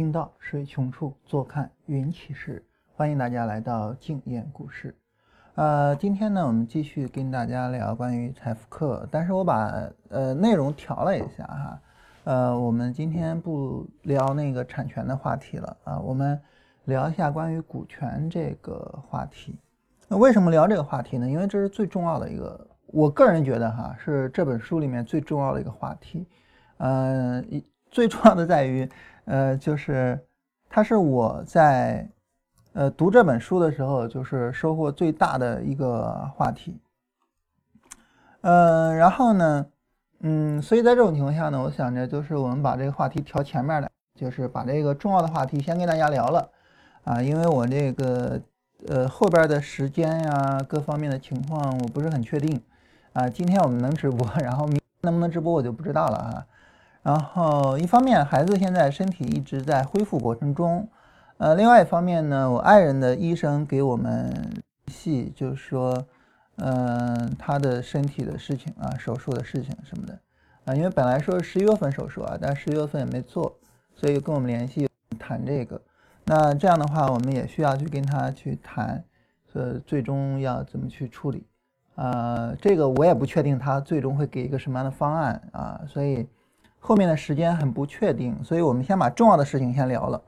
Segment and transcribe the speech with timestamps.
[0.00, 2.64] 行到水穷处，坐看云起时。
[2.96, 4.96] 欢迎大家来到静言股市。
[5.56, 9.70] 呃，今天呢，我们继续跟大家聊关于财富课，但是我把
[10.08, 11.80] 呃内容调了一下哈。
[12.24, 16.40] 呃，我们今天不聊那个产权的话题了啊，我们
[16.86, 19.54] 聊一下关于股权这个话题。
[20.08, 21.28] 那为什么聊这个话题呢？
[21.28, 26.26] 因为这是最重要的一个，我个人觉得哈，是这本书里面最重要的一个话题。
[26.78, 28.88] 嗯，一最重要的在于，
[29.24, 30.18] 呃，就是
[30.68, 32.08] 它是我在
[32.72, 36.80] 呃读这本书的时候，就是收获最大的一个话题。
[38.42, 39.66] 呃，然后呢，
[40.20, 46.48] 嗯，所以在这种情况下呢，我想着就是我们把这个话题调前面来，就是把这个重要的话题先跟大家聊了
[47.04, 48.40] 啊，因为我这个
[48.88, 52.60] 呃后边的时间呀，各方面的情况我不是很确定
[53.12, 53.28] 啊。
[53.28, 56.46] 今天我们能直播， 然后明能不能直播我就不知道了啊。
[57.02, 60.86] 然后一方面孩子现在身体一直在恢复过程中，
[61.38, 64.30] 呃，另外一方面呢，我爱人的医生给我们
[64.88, 66.04] 系，就是说，
[66.56, 70.18] 嗯，他的身体的事情啊，手术的事情什么的，
[70.66, 73.56] 啊，因为本来说是十一月份手术啊，但十一月份也没做，
[73.94, 74.86] 所以跟我们联系
[75.18, 75.80] 谈这个。
[76.26, 79.02] 那这样的话，我们也需要去跟他去谈，
[79.54, 81.46] 呃，最终要怎么去处理，
[81.94, 86.28] 啊，这个我也不确定他最终会给一个什么样的方案啊，所以。
[86.80, 90.20] 后面的时间很不确定，所以我们先把重要的事情先聊了。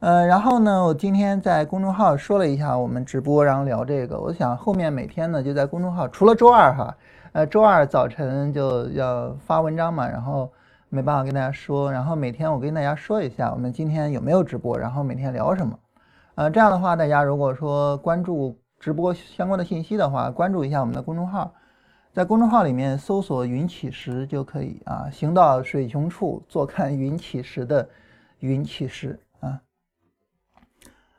[0.00, 4.18] 呃，然后呢，我今天在公众号说了一下我们直播，然后聊这个。
[4.18, 6.94] 我想后面每天呢就在公众号，除了周二哈，
[7.32, 10.52] 呃，周二早晨就要发文章嘛，然后
[10.90, 11.90] 没办法跟大家说。
[11.90, 15.78] 然后每天我跟大家说一下我们今天有没有直播，然后每天聊什么。
[16.34, 21.50] 呃，这样的话，大家如果说关注直播相关的信息的话，关注一下我们的公众号。
[22.14, 27.88] 在公众号里面搜索“云起时”就可以啊，行到水穷处，坐看云起时的
[28.38, 29.60] 云起时啊。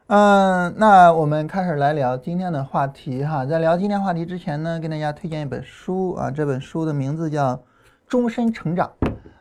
[0.08, 3.46] 嗯，那我们开始来聊今天的话题哈。
[3.46, 7.58] 在聊今天话题之前呢，跟大家推荐一本书啊，这本书的名字叫
[8.08, 8.90] 《终身成长》。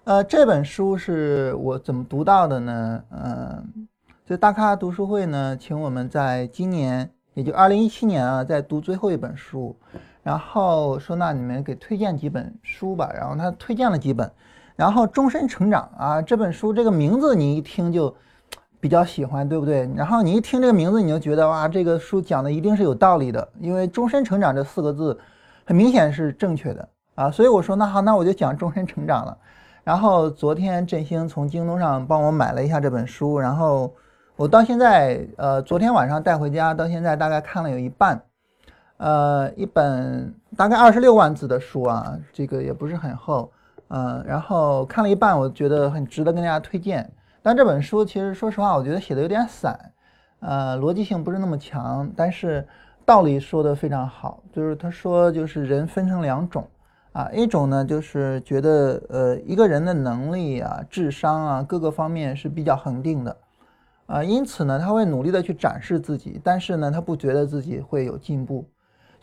[0.03, 3.05] 呃，这本书是我怎么读到的呢？
[3.11, 3.87] 嗯，
[4.27, 9.79] 这大咖读书会呢，请我们在今年，也就二零一七年啊，在读最后一本书。
[10.25, 13.11] 然后说，那你们给推荐几本书吧。
[13.15, 14.29] 然后他推荐了几本，
[14.75, 18.13] 然后终身成长啊，这本书这个名字你一听就
[18.81, 19.89] 比较喜欢，对不对？
[19.95, 25.17] 然后你一听这个名字，你就觉得哇，这个书讲的一定是有道理的，因为终身成长这四个字
[25.67, 27.31] 很明显是正确的啊。
[27.31, 29.37] 所以我说那好，那我就讲终身成长了。
[29.85, 33.93] 然后昨天振兴从京东上帮我买了一下这本书，然后
[34.37, 38.19] 我到现在呃，昨天晚上带回家，到现在大概看了有一半。
[38.97, 43.51] 呃，一本大概二十六万字的书啊，这个也不是很厚，
[43.89, 47.11] 呃，然后看了一半，我觉得很值得跟大家推荐。
[47.43, 49.79] 但这本书其实说实话，我觉得写的有点散，
[50.41, 52.67] 呃，逻辑性不是那么强，但是
[53.05, 54.43] 道理说的非常好。
[54.53, 56.67] 就是他说，就是人分成两种
[57.13, 63.37] 啊，一种呢就是觉得呃一个人的能力啊、智商啊各个方面是比较恒定的，
[64.07, 68.65] 啊，因此呢他会努力的去展示自己，但是呢他不觉得自己会有进步。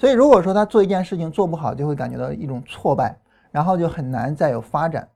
[0.02, 3.16] 所以，如果说他做一件事情做不好，就会感觉到一种挫败，
[3.52, 5.08] 然后就很难再有发展。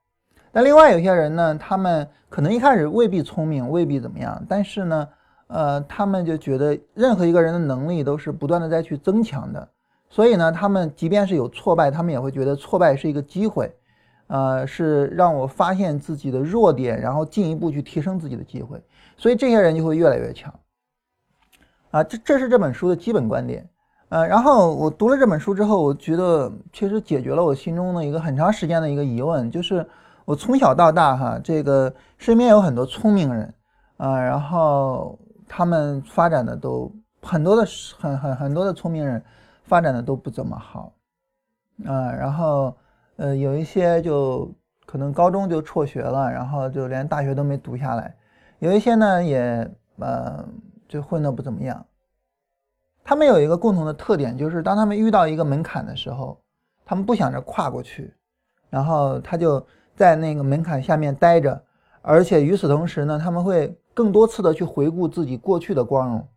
[0.51, 5.09] 但另外有些人呢，他们可能一开始未必聪明，未必怎么样，但是呢，
[5.47, 9.68] 呃，他们就觉得任何一个人的能力都是不断的在去增强的。
[10.07, 13.75] 所以呢，他们即便是有挫败，他们也会觉得挫败是一个机会，
[14.28, 18.79] 呃，是让我发现自己的弱点，然后进一步去提升自己的机会。
[19.17, 20.53] 所以这些人就会越来越强。
[21.90, 23.67] 啊，这这是这本书的基本观点。
[24.16, 29.86] 呃，然后我读了这本书之后，我觉得其实解决了我心中的一个很长时间的一个疑问，就是
[30.24, 33.53] 我从小到大哈，这个身边有很多聪明人，
[33.98, 36.90] 啊，然后他们发展的都
[37.22, 37.68] 很多的
[38.00, 39.22] 很很很多的聪明人
[39.64, 40.94] 发展的都不怎么好，
[41.85, 42.73] 啊，然后
[43.17, 44.50] 呃有一些就
[44.85, 48.16] 可能高中就辍学了，然后就连大学都没读下来，
[48.59, 49.70] 有一些呢也
[50.00, 50.41] 呃
[50.88, 51.85] 就混得不怎么样。
[53.07, 56.35] 他们有一个共同的特点，就是当他们遇到一个门槛的时候，
[56.84, 58.11] 他们不想着跨过去，
[58.67, 59.63] 然后他就
[59.96, 61.61] 在那个门槛下面待着，
[62.02, 66.28] 而且与此同时呢，他们会更多次的去回顾自己过去的光荣，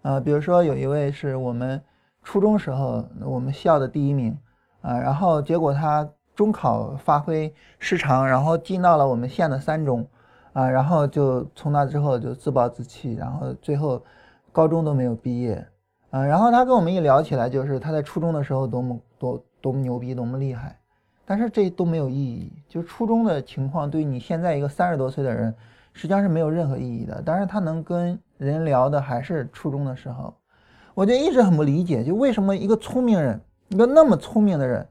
[0.00, 1.78] 啊，比如说有一位是我们
[2.22, 4.34] 初中时候我们校的第一名，
[4.80, 10.08] 啊，然后结果他中考发挥失常，然后进到了我们县的三中，
[10.54, 14.02] 啊，然后就从那之后就自暴自弃，然后最后
[14.50, 15.62] 高中都没有毕业。
[16.10, 20.76] 啊，然后他跟我们一聊起来，就是他在初中的时候多么多多么牛逼，多么厉害，
[21.24, 22.52] 但是这都没有意义。
[22.68, 25.54] 就初中的情况，对你现在一个三十多岁的人
[25.92, 27.22] 实际上是没有任何意义的。
[27.24, 30.34] 但是他能跟人聊的还是初中的时候，
[30.94, 34.88] 我就一直很不理解，就为什么一个聪明人，一个那么聪明的人，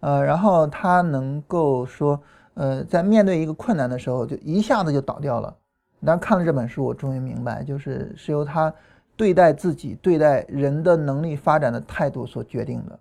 [0.00, 2.20] 呃，然后他能够说，
[2.54, 5.56] 呃，在面对一个困难的时候，就一下子就倒掉了。
[6.04, 8.72] 但看了这本书，我终于明白，就是是由他
[9.18, 12.98] 对待自己、对待人的能力发展的态度所决定的。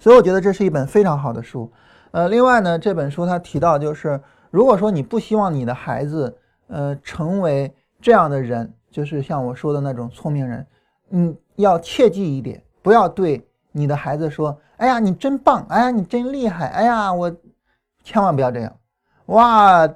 [0.00, 1.70] 所以我觉得这是一本非常好的书。
[2.10, 4.20] 呃，另外呢，这本书他提到，就是
[4.50, 6.36] 如果说你不希望你的孩子，
[6.66, 10.66] 呃，成为这样的人，就是像我说的那种聪明人，
[11.10, 15.64] 嗯，要切记一点，不要对你的孩子说：“哎呀，你真棒！
[15.68, 16.66] 哎呀，你真厉害！
[16.66, 17.32] 哎呀，我
[18.02, 18.76] 千万不要这样。”
[19.26, 19.86] 哇，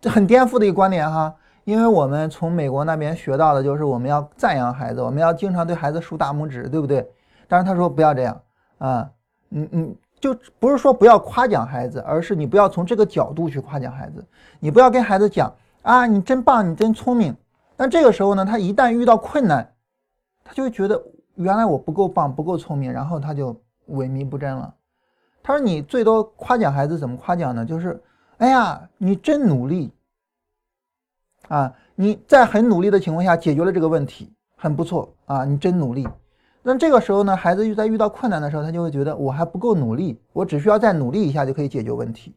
[0.00, 1.34] 这很颠覆的一个观点哈。
[1.64, 7.08] 因为我们从美国那边学到的就是我们要赞扬孩子，我们要经常对孩子竖大拇指，对不对？
[7.46, 8.40] 但是他说不要这样
[8.78, 9.10] 啊，
[9.50, 14.24] 嗯嗯，就不是说不要夸奖孩子，而是你不要从这个角度去夸奖孩子，
[14.58, 15.52] 你不要跟孩子讲
[15.82, 17.36] 啊，你真棒，你真聪明。
[17.76, 19.70] 但这个时候呢，他一旦遇到困难，
[20.42, 21.00] 他就觉得
[21.34, 23.52] 原来我不够棒，不够聪明，然后他就
[23.90, 24.74] 萎靡不振了。
[25.42, 27.64] 他说你最多夸奖孩子怎么夸奖呢？
[27.64, 28.02] 就是
[28.38, 29.92] 哎呀，你真努力。
[31.50, 36.06] 啊，你在很努力的情况下解决了这个问题，很不错啊，你真努力。
[36.62, 42.36] 那这个时候呢，孩子又在遇到困难的时候，他就会觉得我还不够努力，我只需要再努力一下就可以解决问题。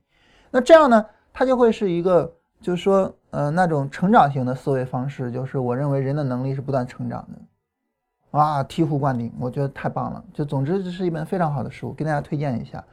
[0.50, 7.40] 那这样呢，他就会是一个，就是说，呃，那种成长型的思维方式，就是我认为人的能力是不断成长的。
[8.32, 10.24] 哇，醍醐灌顶，我觉得太棒了。
[10.34, 12.84] 就总之，这是一本非常好的书，给大家推荐一下。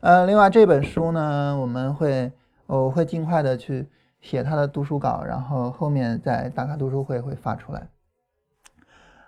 [0.00, 2.30] 呃，另外这本书呢，我们会，
[2.66, 3.88] 我会尽快的去。
[4.22, 7.86] 写他的读书稿，然后后面在打卡读书会会发出来。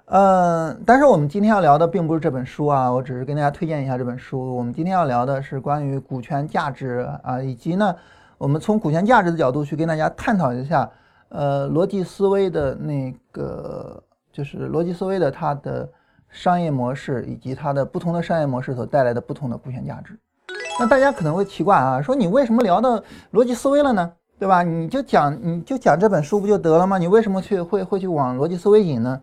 [0.07, 4.55] 嗯，但是我们今天要聊的并不是这本书啊，我只是跟大家推荐一下这本书。
[4.55, 7.97] 我们今天要聊的是关于股权价值啊，以及呢，
[8.39, 10.89] 我们从股权价值的角度去跟大家探讨一下，
[11.31, 15.89] 呃，逻辑思维的那个，就是逻辑思维的它的
[16.29, 20.19] 商业模式，以及它的不同的商业模式所带来的不同的股权价值。
[20.79, 23.03] 那大家可能会奇怪啊，说你为什么聊到
[23.33, 24.13] 逻辑思维了呢？
[24.45, 24.63] 对吧？
[24.63, 26.99] 你就讲，你就讲这本书不就得了吗？
[26.99, 29.19] 你为什么去会会去往逻辑思维引呢？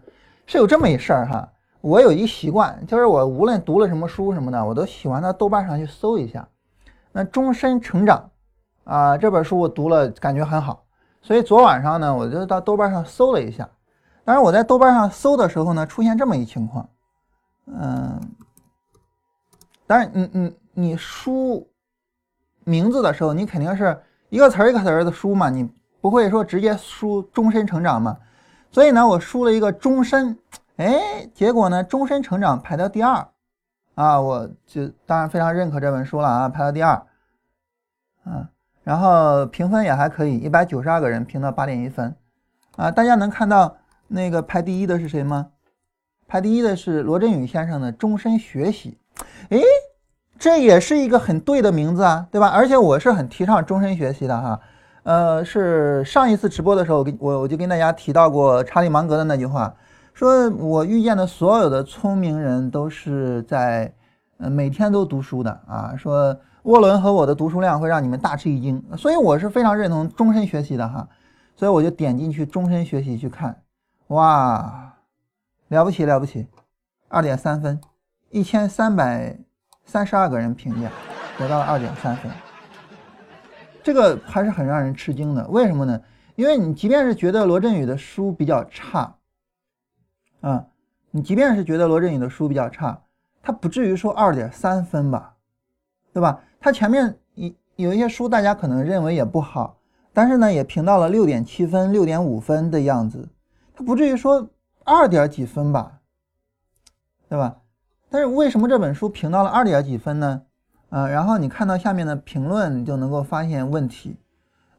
[0.48, 1.48] 是有这么一事儿哈。
[1.82, 6.48] 我有一习惯，就是我无论读了什么书什么的，我都喜欢到豆瓣上去搜一下。
[7.12, 8.32] 那终身成长
[8.84, 10.86] 啊，这本书我读了，感觉很好。
[11.22, 13.70] 所以昨晚上呢，我就到豆瓣上搜了一下。
[14.26, 16.90] 但是我在豆瓣上搜的时候呢，出现这么一情况，
[17.68, 18.20] 嗯，
[19.86, 21.70] 但是你你你输
[22.64, 23.96] 名字的时候，你肯定是。
[24.32, 25.70] 一个词儿一个词儿的输嘛，你
[26.00, 28.18] 不会说直接输终身成长嘛？
[28.72, 30.40] 所以呢，我输了一个终身，
[30.78, 33.28] 哎，结果呢，终身成长排到第二，
[33.96, 36.94] 啊，我就当然非常认可这本书了啊，排到第二，
[38.24, 38.48] 啊，
[38.84, 42.16] 然后评分也还可以，一百九十二个人评到八点一分，
[42.78, 43.76] 啊，大家能看到
[44.08, 45.50] 那个排第一的是谁吗？
[46.26, 48.98] 排第一的是罗振宇先生的终身学习，
[49.50, 49.60] 哎。
[50.42, 52.48] 这也是一个很对的名字啊，对吧？
[52.48, 54.60] 而且我是很提倡终身学习的哈。
[55.04, 59.72] 呃，是上一次直播的时候，我跟我就跟大家提到过查理芒格的那句话，
[60.16, 63.94] 说我遇见的所有的聪明人都是在
[64.40, 65.94] 呃每天都读书的啊。
[65.96, 71.08] 说沃伦和我的读书量会让你们大吃一惊，所以我是非常认同终身学习的哈。
[71.56, 73.62] 所以我就点进去终身学习去看，
[74.08, 74.96] 哇，
[75.68, 76.48] 了不起了不起，
[77.10, 77.80] 二点三分，
[78.32, 79.38] 一千三百。
[79.92, 80.90] 三十二个人评价，
[81.38, 82.32] 得到了二点三分，
[83.84, 85.46] 这个还是很让人吃惊的。
[85.50, 86.02] 为什么呢？
[86.36, 89.18] 因为你即便是觉得罗振宇的书比较差，
[90.40, 90.66] 啊，
[91.12, 93.02] 你即便是觉得罗振宇的书比较差，
[93.44, 95.36] 他不至于说二点三分吧，
[96.14, 96.40] 对吧？
[96.62, 99.78] 他前面一有一些书大家可能认为也不好，
[100.14, 103.28] 但是呢也评到了六点七分、六点五分的样子，
[103.76, 104.50] 他不至于说
[104.86, 106.00] 二点几分吧，
[107.28, 107.58] 对吧？
[108.12, 110.42] 但是为什么这本书评到了二点几分呢？
[110.90, 114.20] 啊，然后你看到下面的评论，你就能够发现问题，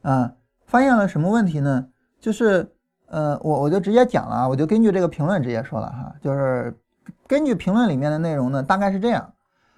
[0.03, 0.31] 啊，
[0.67, 1.87] 发现了什么问题呢？
[2.21, 2.71] 就是，
[3.07, 6.79] 呃，我我就直接讲了啊，我就根据这个评论直接说了哈，就是
[7.25, 9.33] 根据评论里面的内容呢，大概是这样，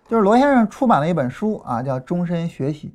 [0.09, 2.89] 就是罗先生出版了一本书啊，叫《终身学习》，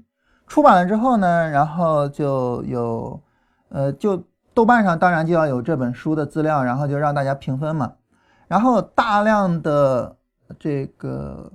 [0.47, 3.19] 出版了之后呢，然后就有，
[3.71, 7.95] 呃，就豆瓣上当然就要有这本书的资料，然后就让大家评分嘛，
[8.47, 10.17] 然后大量的。
[10.59, 11.53] 这个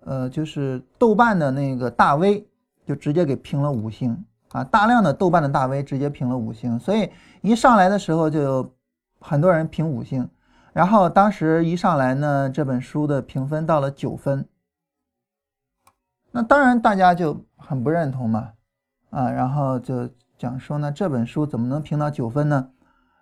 [0.00, 2.46] 呃，就是豆瓣的那个大 V
[2.84, 7.10] 就直接给评了五星啊，大量的豆瓣的大 V 直接评了五星，所以
[7.40, 8.74] 一上来的时候就有
[9.20, 10.28] 很多人评五星，
[10.72, 14.46] 然后当时一上来呢，这本书的评分到了九分，
[16.30, 18.52] 那当然大家就很不认同嘛，
[19.10, 22.70] 啊，然后就讲说呢，这本书怎么能评到九分呢？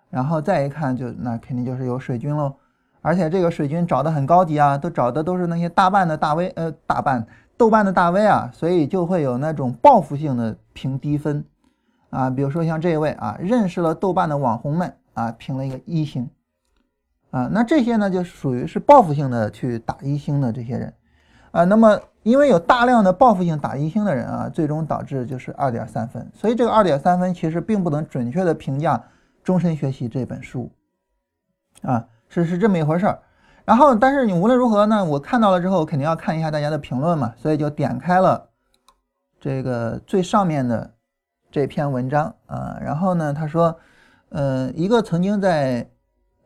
[0.09, 2.55] 然后再一看，就那肯定就是有水军喽。
[3.03, 11.43] 而且这个水军找的很高级啊，都找的都是那些大半的大 V，呃，大半豆瓣的大 V 啊，所以就会有那种报复性的评低分
[12.09, 12.29] 啊。
[12.29, 16.29] 比如说像这位啊，认识了豆瓣的网红们啊，评了一个一星
[17.31, 17.49] 啊。
[17.51, 20.93] 那这些呢，就属于是报复性的去打一星的这些人
[21.51, 21.65] 啊。
[21.65, 26.25] 那么因为有大量的报复性打一星的人啊，最终导致就是二点三分。
[26.33, 28.95] 所以这个二点三分其实并不能准确的评价
[29.43, 30.71] 《终身学习》这本书
[31.81, 32.07] 啊。
[32.33, 33.19] 是是这么一回事儿，
[33.63, 38.49] 然后但是你无论如何呢，我看到了之后肯定要看一下大家的评论嘛，所以就点开了
[39.39, 40.93] 这个最上面的
[41.51, 43.77] 这篇文章啊，然后呢他说，
[44.29, 45.87] 呃，一个曾经在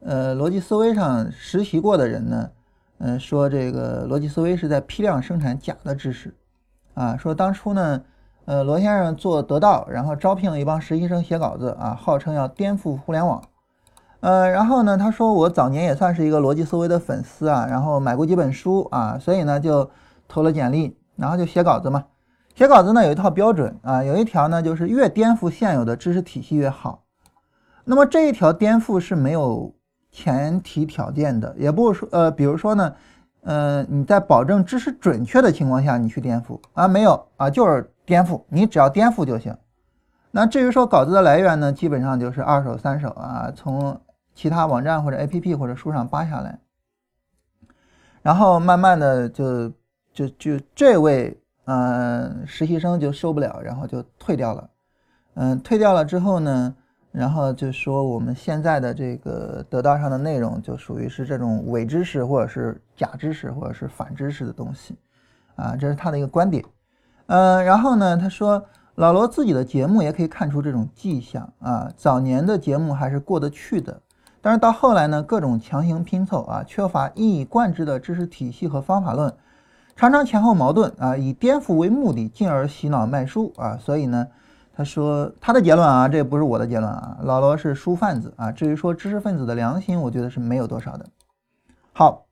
[0.01, 2.49] 呃逻辑思维上实习过的人呢，
[2.97, 6.35] 嗯，说这个逻辑思维是在批量生产假的知识
[6.95, 8.01] 啊，说当初呢，
[8.43, 13.41] 呃，罗先生做得到，然后招聘了一帮实习生写稿子啊，号称要颠覆互联网。
[14.19, 19.87] 呃，然后呢，他说我早年也算是一个逻辑思维的粉丝啊，然后买过几本书啊，所以呢就
[20.27, 22.03] 投了简历，然后就写稿子嘛。
[22.55, 27.03] 写稿子呢有一套标准啊，有一条呢就是越颠覆现有的知识体系越好。
[27.85, 29.71] 那么这一条颠覆是没有
[30.11, 32.93] 前提条件的，也不是说呃，比如说呢，
[33.43, 39.55] 呃，你在保证知识准确的情况下你去颠覆啊，没有啊，就是颠覆，你只要颠覆就行。
[40.31, 44.01] 那至于说稿子的来源呢，基本上就是二手、三手啊，从。
[44.37, 46.59] 其他网站或者 APP 或者书上扒下来，
[48.21, 49.67] 然后慢慢的就
[50.13, 54.69] 就就这位嗯实习生就受不了，然后就退掉了。
[55.33, 56.75] 嗯，退掉了之后呢，
[57.11, 64.95] 然后就说我们现在的这个得到上的内容就属于是这种伪知识或者是假知识或者是反知识的东西
[65.55, 66.63] 啊，这是他的一个观点。
[67.25, 68.63] 嗯，然后呢，他说
[68.93, 73.99] 老罗自己的节目也可以看出这种迹象啊，早年的节目还是过得去的。
[74.47, 79.33] 但是到后来呢，各种强行拼凑啊，缺乏一以贯之的知识体系和方法论，
[79.93, 83.75] 常常前后矛盾啊，以颠覆为目的，进而洗脑卖书啊。
[83.75, 84.25] 所以呢，
[84.73, 88.49] 他说他的结论啊，这不是我的结论啊，老罗是书贩子啊。
[88.49, 91.05] 至于说知识分子的良心，我觉得是没有多少的。
[91.91, 92.23] 好，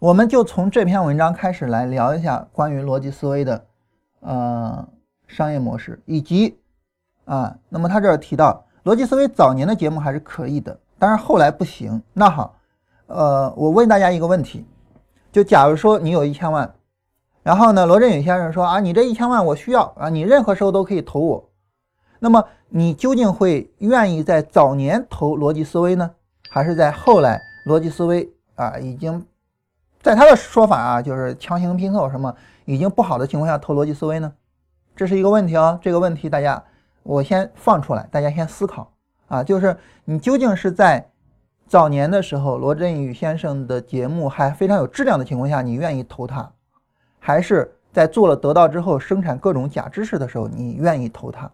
[0.00, 3.64] 我们就从这篇文章开始来聊一下关于逻辑思维的
[4.18, 4.88] 呃
[5.28, 6.58] 商业模式，以及
[7.24, 10.76] 啊，那么他这儿提到逻辑思维早年的节目还是可以的。
[10.98, 12.56] 但是后来不行，那好，
[13.06, 14.66] 呃，我问大家一个问题，
[15.30, 16.74] 就假如说你有一千万，
[17.42, 21.48] 然后呢，罗振宇先生说啊，你这一千万我需要啊，你任何时候都可以投我，
[22.18, 26.10] 那么你究竟会愿意在早年投逻辑思维呢，
[26.50, 29.24] 还是在后来逻辑思维啊已经
[30.02, 34.32] 在他的说法啊，就是强行拼凑什么已经不好的情况下投逻辑思维呢？
[34.96, 36.62] 这是一个问题哦，这个问题大家
[37.04, 38.92] 我先放出来，大家先思考。
[39.28, 41.10] 啊，就是你究竟是在
[41.66, 46.50] 早年的时候，罗振宇先生的节目还非常有质量的情况下，你愿意投他，
[47.18, 51.50] 还是在做了得到之后生产各种假知识的时候，你愿意投他？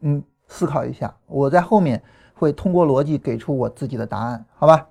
[0.00, 2.02] 嗯，思考一下，我在后面
[2.34, 4.86] 会通过逻辑给出我自己的答案，好吧？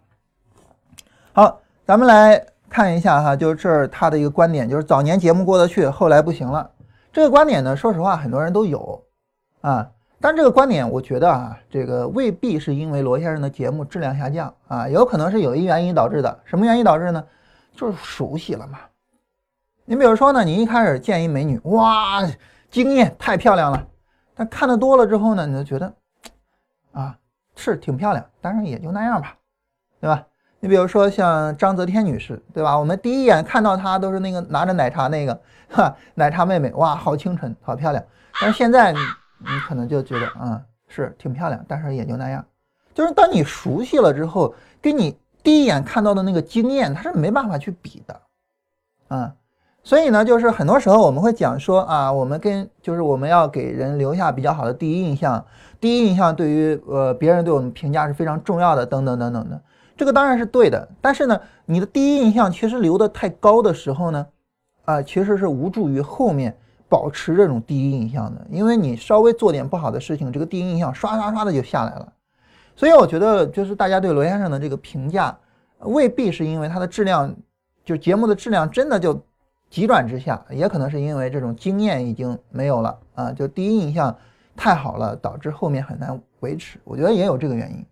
[1.33, 6.71] 好，咱们来看一下哈，就是这儿他的一个观点，就是早年节目过得去，后来不行了。
[7.11, 9.03] 这个观点呢，说实话，很多人都有
[9.61, 9.91] 啊。
[10.23, 16.39] 但这个观点，我觉得啊，这个未必是因为罗先生的节目质量下降啊，有可能是有一原因导致的。
[16.45, 17.21] 什么原因导致呢？
[17.75, 18.79] 就是熟悉了嘛。
[19.83, 22.21] 你比如说呢，你一开始见一美女，哇，
[22.71, 23.85] 惊艳，太漂亮了。
[24.33, 25.93] 但看的多了之后呢，你就觉得，
[26.93, 27.17] 啊，
[27.57, 29.35] 是挺漂亮，但是也就那样吧，
[29.99, 30.25] 对吧？
[30.61, 32.79] 你比如说像张泽天女士，对吧？
[32.79, 35.37] 我们第一眼看到她都是那个拿着奶茶那个，
[35.69, 38.01] 哈，奶茶妹妹，哇，好清纯，好漂亮。
[38.39, 38.95] 但是现在。
[39.43, 42.45] 你可能就觉得啊是挺漂亮，但是也就那样。
[42.93, 48.21] 就是当你熟悉了之后，跟你第一眼看到的那个惊艳，它是没办法去比的，
[49.07, 49.33] 啊。
[49.85, 55.45] 所以呢，就是很多时候我们会讲说啊，我们跟就是我们要给人留下比较好的第一印象，
[55.79, 59.61] 第一印象对于呃别人对我们评价是非常重要的，等等等等的。
[59.97, 64.27] 这个当然是对的，但是呢，你的第一印象其实留得太高的时候呢，
[64.85, 66.55] 啊，其实是无助于后面。
[66.93, 72.13] 保持这种第一印象的，因为你稍微做点不好的事情，这个第一印象刷刷刷的就下来了。
[72.75, 75.35] 所以我觉得，就是大家对罗先生的这个评价，
[75.79, 77.35] 未必是因为他的质量，
[77.83, 79.19] 就节目的质量真的就
[79.71, 84.15] 急转直下，也可能是因为这种经验已经没有了啊，就第一印象
[84.55, 86.77] 太好了，导致后面很难维持。
[86.83, 87.83] 我觉得也有这个原因。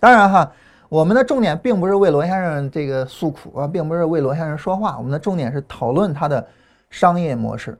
[0.00, 0.50] 当然哈，
[0.88, 6.48] 我们的重点并不是为罗先生这个诉苦啊，并不是为罗先生说话，我们的重点是讨论他的。
[6.94, 7.78] 商业模式，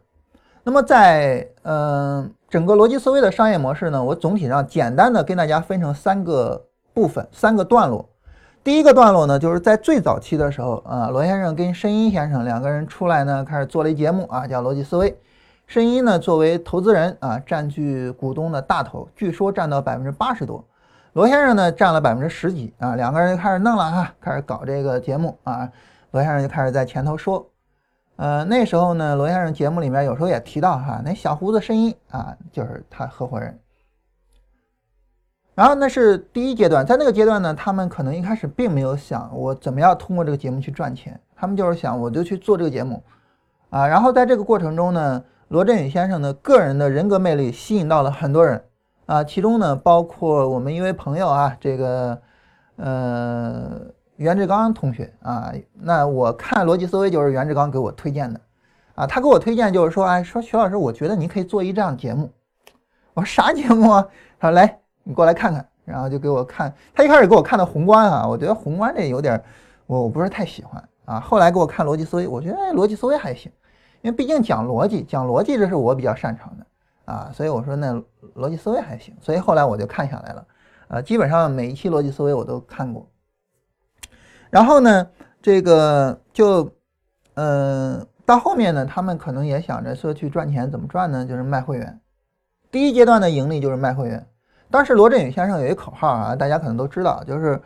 [0.64, 8.09] 那么在嗯整个逻辑思维的商业模式呢，我总体上简单的跟大家分成三个部分、三个段落。
[8.62, 15.19] 第一个段落呢，就是在最早期的时候啊，罗先生跟申音先生两个人出来呢，开始做了一节目啊，叫逻辑思维。
[15.66, 20.64] 申音呢作为投资人啊，占据股东的大头，据说占到百分之八十多。
[21.14, 25.69] 罗先生呢占了百分之十几啊，两个人就开始弄了哈，开始搞这个节目啊。
[26.12, 27.45] 罗先生就开始在前头说，
[28.16, 33.59] 呃，那时候呢，罗先生节目里面有时候也提到哈，那小胡子声音啊，就是他合伙人。
[35.54, 43.02] 然后那是第一阶段，在那个阶段呢，他们可能一开始并没有想我怎么样通过这个节目去赚钱，他们就是想我就去做这个节目，
[43.69, 48.64] 啊，然后在这个过程中呢，罗振宇先生的个人的人格魅力吸引到了很多人，
[49.04, 52.19] 啊，其中呢包括我们一位朋友啊，这个
[52.76, 53.81] 呃
[54.23, 58.41] 袁志刚同学啊，那我看逻辑思维就是袁志刚给我推荐的，
[58.95, 62.31] 啊，他给我推荐就是说，哎，说徐老师，我觉得你可以做一这样节目，
[63.14, 64.07] 我说啥节目啊？
[64.38, 64.79] 他说来。
[65.05, 66.73] 你过来看看，然后就给我看。
[66.95, 69.43] 他一开始给我看的宏观啊，我觉得宏观这有点，
[69.88, 71.19] 我我不是太喜欢啊。
[71.19, 73.50] 后来给我看逻辑思维，我觉得逻辑思维还行，
[74.02, 77.33] 因为毕竟讲逻辑，讲逻辑这是我比较擅长的啊。
[77.35, 78.00] 所以我说那
[78.37, 79.12] 逻辑思维还行。
[79.21, 80.47] 所以后来我就看下来了，
[80.87, 83.05] 啊，基本上每一期逻辑思维我都看过。
[84.52, 85.09] 然后呢，
[85.40, 86.71] 这个就，
[87.37, 91.25] 嗯，到后面呢，他们可能也想着说去赚钱，怎么赚呢？
[91.25, 91.99] 就是卖会员。
[92.71, 94.26] 第一阶段的盈利就是卖会员。
[94.71, 97.59] 当时罗振宇先生有一口号啊，大家可能都知道，就是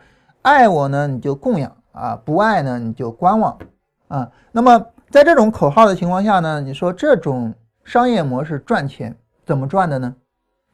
[0.43, 3.59] 爱我呢你就供养啊，不爱呢你就观望
[4.07, 4.31] 啊。
[4.53, 7.53] 那么在这种口号的情况下呢，你说这种
[7.83, 9.13] 商业模式赚钱
[9.45, 10.15] 怎么赚的呢？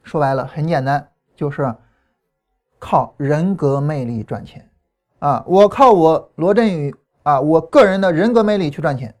[0.04, 1.74] 说白了很简单，就是
[2.78, 4.64] 靠人格魅力赚钱
[5.26, 5.44] 啊。
[5.46, 9.14] 我靠我罗振宇啊，我个人的人格魅力去赚钱。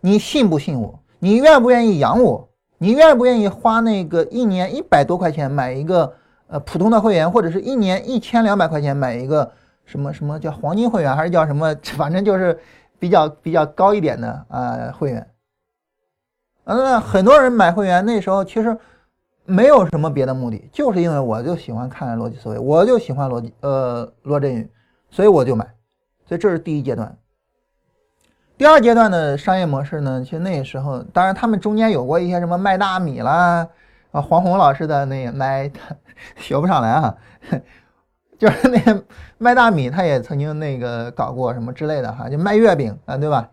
[0.00, 0.98] 你信不信我？
[1.18, 2.48] 你愿不愿意养我？
[2.78, 6.12] 你愿不愿意花那个一年一百多块钱买一个？
[6.48, 9.50] 呃，普通的会员或者是一年一千两百块钱买一个
[9.84, 12.56] 什么什么叫黄金会员，还是叫什么， 反正就是
[13.00, 15.26] 比较比较高一点的啊会员。
[16.64, 18.78] 那很多人买会员那时候其实
[19.44, 24.70] 没有什么别的目的，就是因为我就喜欢看逻辑思维，我就喜欢逻辑呃罗振宇，
[25.16, 25.64] 所以我就买。
[26.26, 27.16] 所以这是第一阶段。
[28.58, 33.66] 第二阶段的商业模式呢，其实那时候当然他们中间有过一些什么卖大米啦。
[34.10, 35.70] 啊，黄宏老师的那个卖，
[36.36, 37.16] 学不上来啊，
[38.38, 39.02] 就是那
[39.38, 43.50] 卖大米，他也曾经那个搞过什么之类的哈，就卖月饼啊，对吧？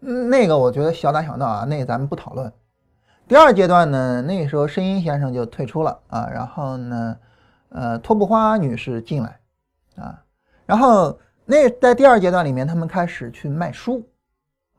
[0.00, 2.52] 那个我觉得小打小闹啊，那个咱们不讨论。
[3.28, 7.16] 第二阶段呢，那时候申音先生就退出了啊，然后呢，
[7.68, 9.38] 呃，托布花女士进来
[9.96, 10.23] 啊，
[10.66, 14.02] 然后那在第二阶段里面，他们开始去卖书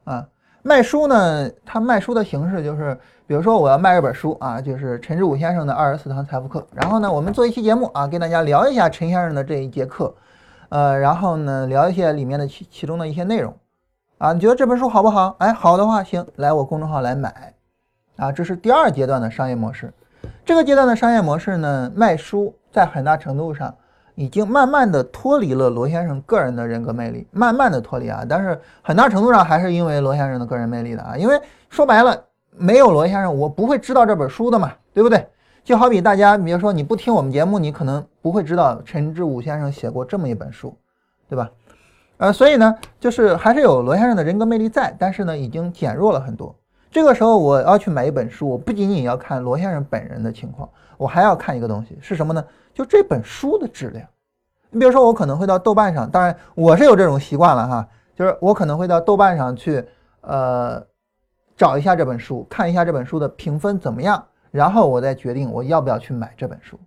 [0.04, 0.28] 啊。
[0.64, 6.66] 卖书呢，他卖书的形式就是，比如说我要卖一本书啊，就是陈志武先生的二十四堂财富课。
[6.74, 10.16] 然后呢，我们做一期节目啊，跟大家聊一下陈先生的这一节课，
[10.70, 13.56] 呃，然后呢，聊一些里面的其其中的一些内容，
[14.18, 15.36] 啊，你觉得这本书好不好？
[15.38, 17.54] 哎，好的话，行，来我公众号来买，
[18.16, 19.94] 啊，这是第二阶段的商业模式。
[20.44, 23.76] 这个阶段的商业模式呢，卖书在很大程度上。
[24.16, 32.18] 已经慢慢的脱离了罗先生个人的人格魅力，慢慢的脱离啊，但是很大程度上还是因为罗先生的个人魅力的啊，因为说白了，
[32.52, 35.28] 没有罗先生，我不会知道这本书的嘛，对不对？
[35.64, 40.78] 就好比大家，比如说你不听我们节目，你可能不会知道陈志武先生写过这么一本书，
[41.28, 41.50] 对吧？
[42.18, 46.56] 呃，所以呢，就是还是有罗先生的人格魅力在，但是呢，已经减弱了很多。
[46.96, 52.42] 这个时候我要去买一本书，我不仅仅要看罗先生本人的情况，我还要看一个东西是什么呢？
[52.74, 54.08] 就这本书的质量。
[54.70, 59.86] 你比如说，我可能会到豆瓣上，当然我是有这种习惯了哈，就是我可能会到豆瓣上去，
[60.22, 60.82] 呃，
[61.58, 66.80] 找一下这本书，看一下这本书的评分怎么样，然后我再决定我要不要去买这本书。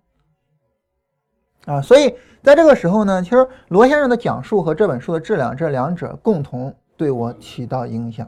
[1.65, 8.27] 啊，所以在这个时候呢，其实罗先生的讲述和这本书的质量这两者共同对我起到影响。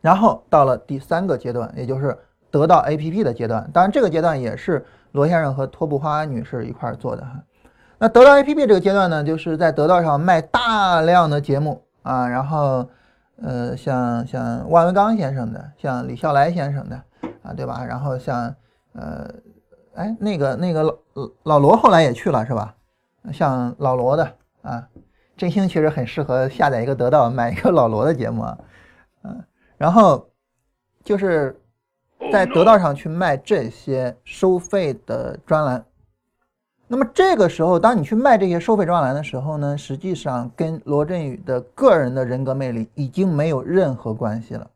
[0.00, 2.16] 然后到了第三个阶段，也就是
[2.50, 7.42] 得到 APP 的阶段，当然这个阶段也是罗先生和托布花女士一块儿做的哈。
[7.98, 12.88] 那得到 APP 这个阶段呢，就是在得到上卖大量的节目啊，然后，
[13.42, 16.96] 呃，像像万维刚先生的，像李笑来先生的
[17.42, 17.84] 啊，对吧？
[17.84, 18.54] 然后像，
[18.92, 19.28] 呃，
[19.94, 20.94] 哎，那个那个老
[21.42, 22.72] 老罗后来也去了是吧？
[23.32, 24.32] 像老罗的
[24.62, 24.86] 啊，
[25.36, 28.56] 振兴其实很适合下载一个得到，买一个老罗的节目啊，
[29.78, 30.28] 然后
[31.02, 31.58] 就是
[32.30, 35.82] 在得到上去卖这些收费的专栏。
[36.86, 44.70] 那么这个时候，当你去卖这些收费专栏的时候呢，实际上跟罗振宇的个人的人格魅力已经没有任何关系了。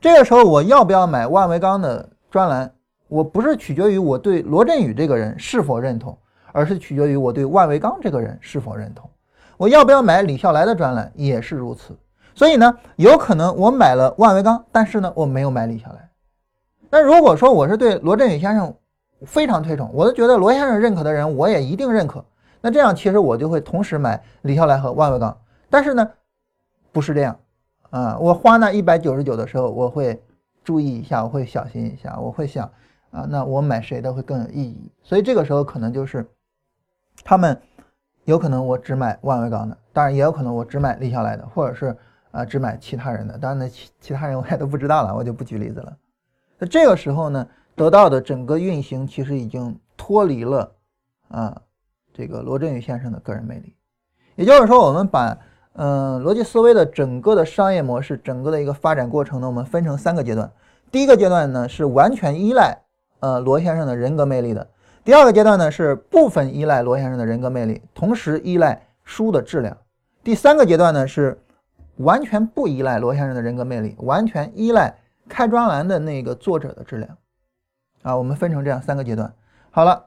[0.00, 2.74] 这个时候，我要不要买万维钢的专栏？
[3.06, 6.18] 我不是取决于我对罗振宇这个人是否认同，
[6.50, 9.08] 而是取决于我对万维钢这个人是否认同。
[9.56, 11.96] 我要不要买李笑来的专栏也是如此。
[12.34, 16.10] 所以呢，有可能我买了万维钢，但是呢，我没有买李笑来。
[16.90, 18.74] 那如果说我是对罗振宇先生
[19.26, 22.24] 非常推崇，我都觉得罗先生认可的人，我也一定认可。
[22.60, 25.36] 那这样其实我就会同时买李笑来和万维钢。
[25.70, 26.10] 但是呢，
[26.92, 27.38] 不是这样
[27.90, 28.18] 啊！
[28.20, 30.22] 我花那一百九十九的时候，我会
[30.62, 32.70] 注意一下，我会小心一下，我会想
[33.10, 34.92] 啊，那我买谁的会更有意义？
[35.02, 36.26] 所以这个时候可能就是
[37.24, 37.60] 他们
[38.24, 41.96] 有可能我只买万维钢的，当然也有可能我只买李笑来的，或者是
[42.32, 43.38] 啊只买其他人的。
[43.38, 45.96] 当然呢，其其他人我也都不知道了，我就不举例子了。
[46.58, 50.72] 那这个时候呢，得到的整个运行其实已经脱离了
[51.28, 51.62] 啊
[52.12, 53.76] 这个罗振宇先生的个人魅力。
[54.34, 55.38] 也就是说，我们把
[55.74, 60.50] 嗯，逻辑思维的整个的商业模式，整个的一个发展过程呢，我们分成三个阶段。
[60.90, 62.76] 第一个阶段呢是完全依赖
[63.20, 64.62] 呃罗先生的人格魅力的；
[65.02, 69.74] 第二个阶段呢是部分依赖罗先生的人格魅力，同时依赖书的质量；
[70.22, 71.40] 第三个阶段呢是
[71.96, 74.94] 完全不依赖罗先生的人格魅力，完全依赖
[75.28, 77.16] 开专栏的那个作者的质量。
[78.02, 79.32] 啊，我们分成这样三个阶段。
[79.70, 80.06] 好了，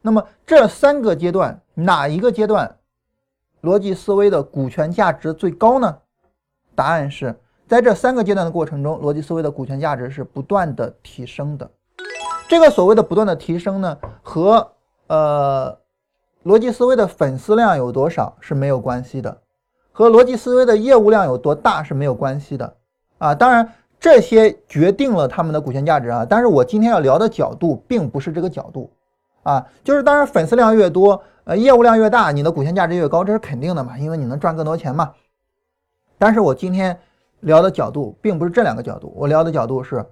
[0.00, 2.76] 那么这三个阶段哪一个阶段？
[3.62, 5.98] 逻辑思维的股权价值最高呢？
[6.74, 11.70] 答案是在这三个阶段的过程中，逻辑思维的股权价值是不断的提升的。
[12.48, 14.72] 这个所谓的不断的提升呢，和
[15.06, 15.78] 呃
[16.44, 19.41] 逻辑思维的粉丝量有多少是没有关系的，
[19.92, 22.76] 和逻辑思维的业务量有多大是没有关系的
[23.18, 23.34] 啊。
[23.34, 28.90] 当然这些决定了他们的股权价值啊，但是我今天要聊的角度并不是这个角度
[29.42, 31.22] 啊，就是当然粉丝量越多。
[31.44, 33.98] 呃，业务量越大，你的股权价值越高，这是肯定的嘛？
[33.98, 35.12] 因为你能赚更多钱嘛。
[36.16, 36.96] 但是我今天
[37.40, 40.06] 聊的角度并不是这两个角度，我聊的角度是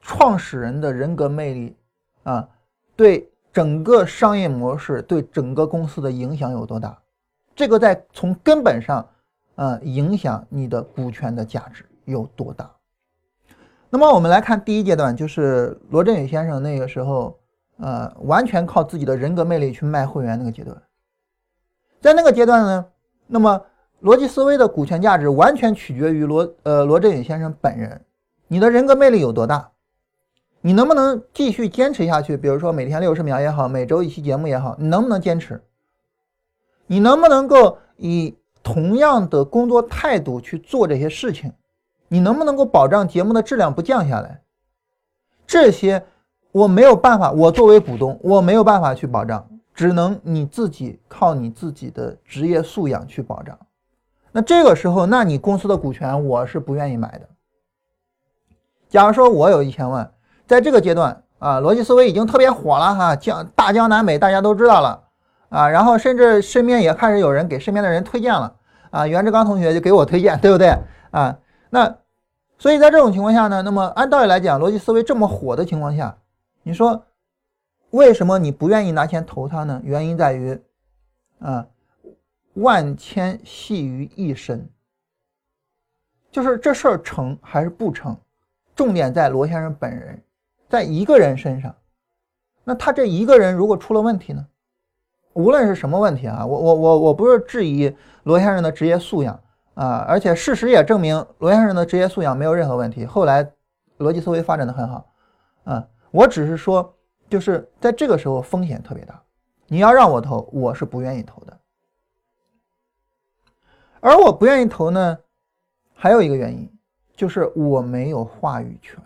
[0.00, 1.76] 创始人的人格魅力
[2.22, 2.48] 啊，
[2.96, 6.98] 对整个商业模式、对整个公司的影响有多大？
[7.54, 9.08] 这个在从根本上，
[9.54, 12.70] 呃，影响你的股权的价值有多大？
[13.90, 17.38] 那么我们来看第一阶段，就是罗振宇先生那个时候。
[17.78, 20.80] 呃，完全靠自己的人格魅力去卖会员那个阶段，
[22.00, 22.86] 在那个阶段呢，
[23.26, 23.60] 那么
[24.02, 28.00] 逻辑思维的股权价值完全取决于罗呃罗振宇先生本人，
[28.46, 29.72] 你的人格魅力有多大，
[30.60, 32.36] 你能不能继续坚持下去？
[32.36, 35.60] 比如说每天六十秒也好，每周一期节目也好，你能不能坚持？
[36.92, 41.50] 你能不能够以同样的工作态度去做这些事情？
[42.08, 44.42] 你能不能够保障节目的质量不降下来？
[45.46, 46.04] 这些。
[46.50, 53.58] 我没有办法，我作为股东，我没有办法去保障，只能你自己靠你自己的职业素养去保障。
[54.32, 57.26] 那这个时候，那你公司的股权我是不愿意买的。
[58.90, 60.12] 假如说我有一千万，
[60.46, 65.01] 在这个阶段啊，逻辑思维已经特别火了哈，江大江南北大家都知道了
[65.52, 68.56] 啊，然后甚至身边也开始有人给身边的人推荐了
[68.90, 70.74] 啊，袁志刚同学就给我推荐，对不对
[71.10, 71.38] 啊？
[71.68, 71.94] 那
[72.56, 76.16] 所以在这种情况下呢，那么按道理来讲，逻辑思维这么火的情况下。
[76.62, 77.04] 你说
[77.90, 79.78] 为什么你不愿意拿钱投他呢？
[79.84, 80.58] 原因在于，
[81.40, 81.66] 啊，
[82.54, 84.66] 万千系于一身，
[86.30, 88.16] 就是这事儿成还是不成，
[88.74, 90.22] 重点在罗先生本人，
[90.70, 91.74] 在一个人身上。
[92.64, 94.46] 那他这一个人如果出了问题呢？
[95.34, 99.38] 无论是什么问题啊，我我我我不是质疑罗先生的职业素养
[99.74, 103.04] 啊，而且事实也证明罗先生的职业素养没有任何问题。
[103.06, 103.50] 后来
[103.98, 105.06] 逻辑思维发展的很好，
[105.64, 105.86] 啊。
[106.10, 106.94] 我只是说，
[107.30, 109.18] 就是在这个时候风险特别大，
[109.66, 111.58] 你要让我投，我是不愿意投的。
[114.00, 115.18] 而我不愿意投呢，
[115.94, 116.70] 还有一个原因，
[117.16, 119.02] 就是我没有话语权。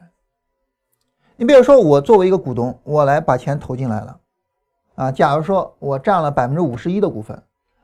[1.37, 4.19] 你比如说，我作为一个股东，我来把钱投进来了，
[4.97, 7.41] 啊，假如说我占了百分之五十一的股份，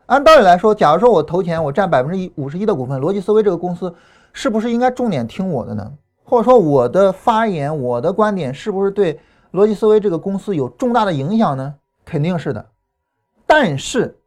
[0.06, 3.94] 按道理来说，假如说我投钱，我占百分之一五十一的股份，逻辑思维这个公司
[4.32, 5.92] 是不是应该重点听我的呢？
[6.24, 9.20] 或者说我的发言，我的观点是不是对
[9.52, 11.74] 逻辑思维这个公司有重大的影响呢？
[12.04, 12.66] 肯定是的。
[13.46, 14.18] 但是，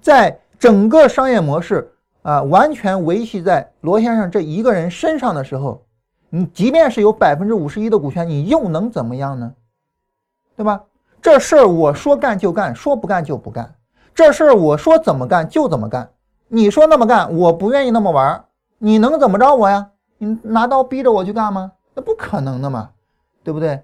[0.00, 5.84] 在整个商业模式啊完全维系在罗先生这一个人身上的时候，
[6.30, 9.52] 你即便是有百分之五十一的股权，你又能怎么样呢？
[10.56, 10.84] 对吧？
[11.20, 13.74] 这事儿我说干就干，说不干就不干。
[14.14, 16.10] 这事儿我说怎么干就怎么干。
[16.48, 18.44] 你说那么干，我不愿意那么玩，
[18.78, 19.90] 你能怎么着我呀？
[20.18, 21.72] 你拿刀逼着我去干吗？
[21.94, 22.90] 那不可能的嘛，
[23.44, 23.82] 对不对？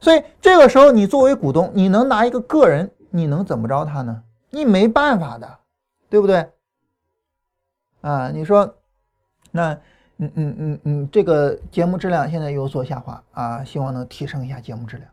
[0.00, 4.22] 所以这个时候，你作为股东，你能拿一个个人，你能怎么着他呢？
[4.50, 5.58] 你没办法的，
[6.10, 6.50] 对不对？
[8.00, 8.74] 啊，你说，
[9.50, 9.72] 那
[10.18, 15.08] 嗯嗯嗯嗯，这个节目质量现在有所下滑啊，希望能提升一下节目质量。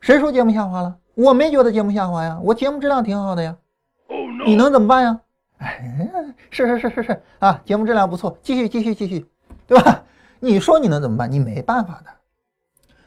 [0.00, 0.96] 啊，谁说节目下滑了？
[1.14, 3.56] 我没觉得节目下滑呀，我节目质量挺好的呀。
[4.46, 5.20] 你能怎么办呀？
[5.58, 6.10] 哎，
[6.50, 9.26] 是是是是是啊，节目质量不错，继续继续继续，
[9.66, 10.02] 对吧？
[10.38, 11.30] 你说你能怎么办？
[11.30, 12.10] 你没办法的。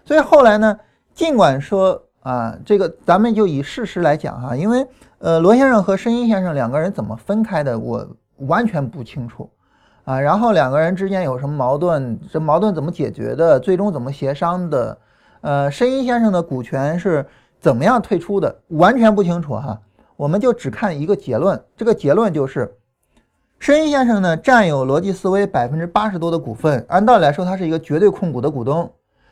[0.06, 0.79] 所以后来呢，
[1.15, 4.86] 尽管说啊，这个咱们就以事实来讲哈，因为
[5.17, 9.49] 呃，罗先生和申一先生两个人怎么分开的，我完全不清楚
[10.03, 10.19] 啊。
[10.19, 14.97] 然后两个人之间有什么矛盾，这矛盾怎么解决的，最终怎么协商的？
[15.43, 17.25] 呃，申一先生的股权是
[17.60, 19.77] 怎么样退出的，完全不清楚哈。
[20.15, 22.77] 我们就只看一个结论，这个结论就是，
[23.60, 28.89] 申一先生呢占有逻辑思维百分之八十多的股份，按道理来说他是一个绝对控股的股东，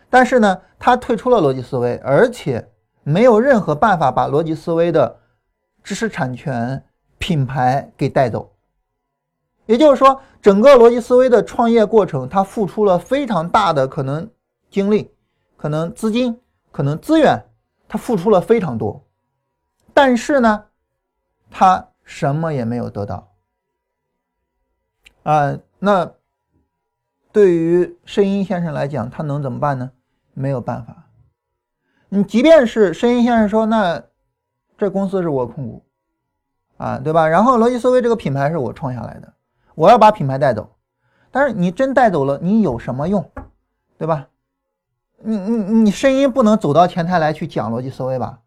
[0.09, 2.67] 但是呢他退出了逻辑思维，而且
[3.03, 5.15] 没有任何办法把逻辑思维的
[5.81, 6.83] 知识产权
[7.19, 8.51] 品牌给带走，
[9.65, 14.29] 也就是说整个逻辑思维的创业过程，他付出了非常大的可能
[14.69, 15.09] 精力、
[15.61, 17.45] 可能资金、可能资源，
[17.87, 19.03] 他付出了非常多，
[19.93, 20.65] 但是呢。
[21.53, 23.33] 他什么也没有得到，
[25.23, 26.09] 啊，那
[27.33, 29.91] 对于申英先生来讲，他能怎么办呢？
[30.33, 31.09] 没有办法。
[32.07, 34.01] 你即便是申英先生说，那
[34.77, 35.83] 这公司是我控股，
[36.77, 37.27] 啊，对吧？
[37.27, 39.33] 然后逻辑思维这个品牌是我创下来的，
[39.75, 40.73] 我要把品牌带走，
[41.31, 43.29] 但是你真带走了，你有什么用，
[43.97, 44.29] 对吧？
[45.23, 48.39] 你你你声音不能走到前台来去讲逻辑思维吧？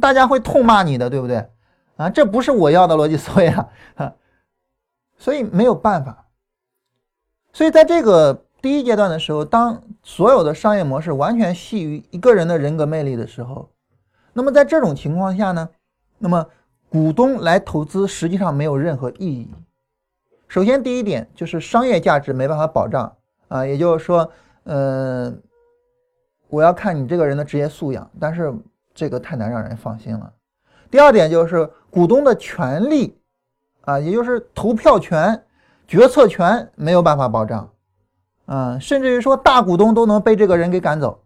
[0.00, 1.48] 大家会痛骂你的，对不对？
[1.96, 4.12] 啊，这不是我要的逻辑思维啊，啊，
[5.18, 6.26] 所以没有办法。
[7.52, 13.68] 所以在这个第一阶段的时候，当所有的商业模式完全系于一个人的人格魅力的时候，
[14.32, 15.68] 那么在这种情况下呢，
[16.18, 16.46] 那么
[16.88, 19.50] 股东来投资实际上没有任何意义。
[20.46, 23.16] 首先，第一点就是商业价值没办法保障
[23.48, 24.30] 啊，也就是说，
[24.64, 25.32] 呃，
[26.50, 28.52] 我要看你这个人的职业素养，但是
[28.92, 30.30] 这个太难让人放心了。
[30.90, 33.16] 第二点就是股东的权利，
[33.82, 35.42] 啊，也就是投票权、
[35.86, 37.70] 决策权没有办法保障，
[38.46, 41.22] 啊，甚至于说大股东都能被这个人给赶走，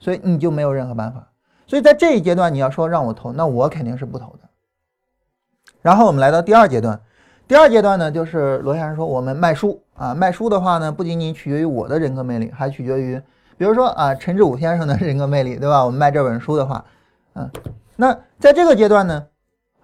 [0.00, 1.28] 所以你就没有任何办法。
[1.66, 4.48] 所以在这一阶段，你要说让我投，那我肯定是不投的。
[5.80, 7.00] 然后我们来到第二阶段，
[7.46, 13.20] 第二阶段呢，就是罗先生说我们卖书啊，卖书的话呢，不仅仅取决于我的人格魅力，还取决于，
[13.56, 15.84] 比如说啊，陈志武先生的人格魅力，对吧？
[15.84, 16.84] 我们卖这本书的话，
[17.34, 17.50] 嗯。
[17.94, 19.26] 那在这个阶段呢，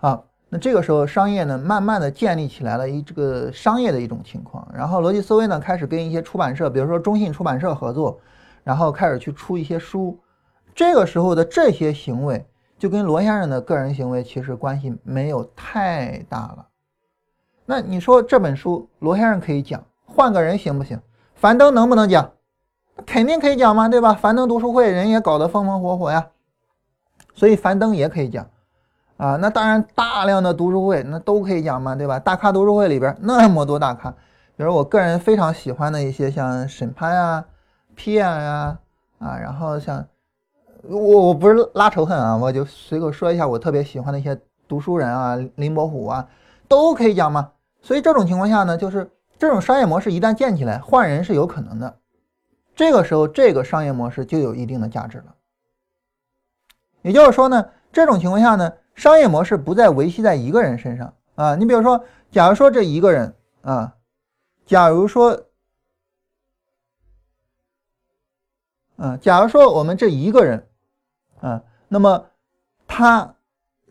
[0.00, 8.18] 啊，那这个时候商业呢，慢慢的建立起来了一这个商业的一种情况，然后逻辑思维呢开始跟一些出版社，比如说中信出版社合作，
[8.64, 10.18] 然后开始去出一些书，
[10.74, 12.44] 这个时候的这些行为
[12.78, 16.66] 就跟罗先生的个人行为其实关系没有太大了。
[17.66, 20.98] 那你说这本书罗先生可以讲，换个人行不行？
[21.34, 22.32] 樊登能不能讲？
[23.06, 24.14] 肯定可以讲嘛，对吧？
[24.14, 26.28] 樊登读书会人也搞得风风火火呀。
[27.34, 28.44] 所以樊登也可以讲，
[29.16, 32.18] 啊，那当然大量的读书会那都可以讲嘛，对吧？
[32.18, 34.10] 大咖读书会里边那么多大咖，
[34.56, 37.44] 比如我个人非常喜欢的一些像沈潘啊、
[37.94, 38.78] 皮尔呀，
[39.20, 40.04] 啊，然后像
[40.82, 46.26] 我我不是拉仇恨啊，我就随口说一下我特别喜欢的一些读书人啊，林伯虎啊，
[46.66, 47.50] 都可以讲嘛。
[47.80, 49.08] 所以这种情况下呢，就是
[49.38, 51.94] 这种商业模式一旦建起来，换人是有可能的，
[52.78, 55.34] 这个时候这个商业模式就有一定的价值了。
[57.02, 61.56] 也就是说呢，这种情况下呢，商业模式不再维系在一个人身上啊。
[61.56, 63.96] 你比如说，假如说这一个人啊，
[64.64, 65.42] 假如说，
[68.94, 70.64] 嗯，假如说我们这一个人
[71.40, 72.26] 啊，那么
[72.86, 73.34] 他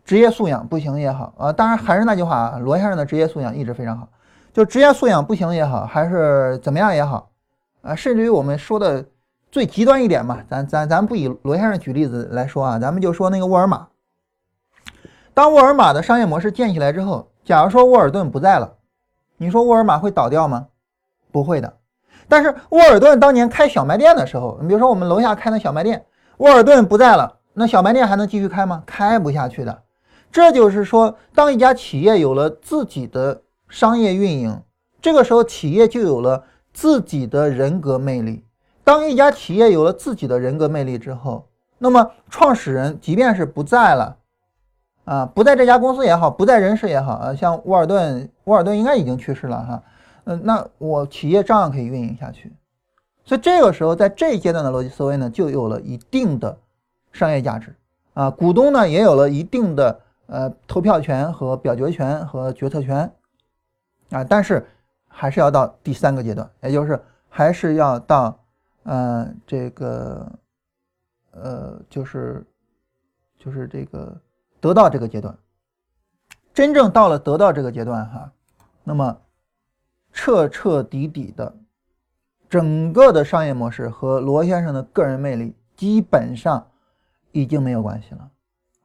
[0.06, 4.08] 职业素养不行也好啊，当然还是那句话啊，罗先生的职业素养一直非常好，
[4.54, 7.30] 就职业素养不行也好，还是怎么样也好
[7.82, 9.06] 啊，甚至于我们说的。
[9.50, 13.88] 最极端一点嘛，咱咱咱不以罗先生举例子来说啊，咱们就说那个沃尔玛。
[15.34, 18.76] 当沃尔玛的商业模式建起来之后，假如说沃尔顿不在了，
[19.38, 20.68] 你说沃尔玛会倒掉吗？
[21.32, 21.78] 不会的。
[22.28, 26.06] 但是沃尔顿当年开小卖店的时候，你比如说我们楼下开的小卖店，
[26.38, 28.84] 沃尔顿不在了，那小卖店还能继续开吗？
[28.86, 29.84] 开不下去的。
[30.30, 34.62] 这就是说，当一家企业有了自己的商业运营，
[35.02, 36.44] 这个时候企业就有了
[36.78, 38.46] 自己的人格魅力。
[38.84, 41.48] 当一家企业有了自己的人格魅力之后，
[41.80, 44.18] 那么创始人即便是不在了，
[45.04, 49.84] 啊，不在这家公司也好，不在人世也好，啊，像沃尔顿，沃尔顿应该已经去世了哈，
[50.26, 52.54] 嗯，那我企业照样可以运营下去。
[53.26, 56.60] 所以这个时候，在这一阶段的逻辑思维呢，就有了一定的
[57.12, 57.76] 商业价值
[58.14, 63.12] 啊，股东呢也有了一定的呃投票权和表决权和决策权
[64.12, 64.64] 啊，但是。
[65.20, 68.40] 还是要到第三个阶段，也就是还是要到，
[68.84, 70.32] 呃，这个，
[71.32, 72.46] 呃，就是
[73.36, 74.16] 就是这个
[74.62, 75.36] 得到这个阶段。
[76.54, 78.32] 真正到了得到这个阶段哈，
[78.84, 79.20] 那么
[80.14, 81.52] 彻彻底底的
[82.48, 86.68] 整个的商业模式和罗先生的个人魅力基本上
[87.32, 88.30] 已经没有关系了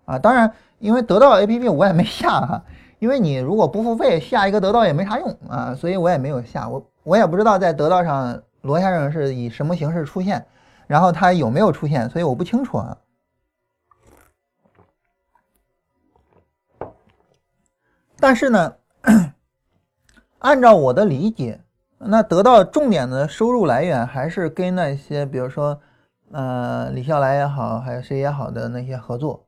[0.06, 0.18] 啊！
[0.18, 2.64] 当然，因为得到 APP 我也没下哈，
[3.02, 6.68] 因为你如果不付费下一个得到也没啥用啊，所以我也没有下。
[6.68, 10.46] 我我也不知道在得到上罗先生是以什么形式出现，
[10.86, 12.96] 然后他有没有出现，所以我不清楚啊。
[18.20, 18.76] 但是呢，
[20.38, 21.60] 按照我的理解，
[21.98, 25.80] 那得到重点的收入来源还是跟那些，比如说，
[26.30, 29.44] 呃，李笑来也好，还有谁也好的那些合作，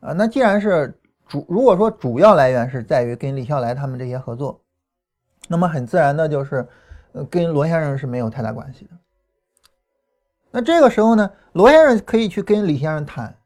[0.00, 0.98] 啊，那既然是
[1.28, 4.60] 主，如果说主要来源是在于跟李笑来他们这些合作，
[5.46, 6.66] 那么很自然的就是，
[7.12, 8.90] 呃，跟罗先生是没有太大关系的。
[10.50, 13.36] 那这个时候呢，罗先生可以去跟李先生谈，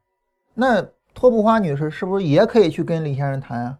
[0.55, 0.81] 那
[1.12, 3.79] 托布花女士是不是也可以去跟李先生谈啊？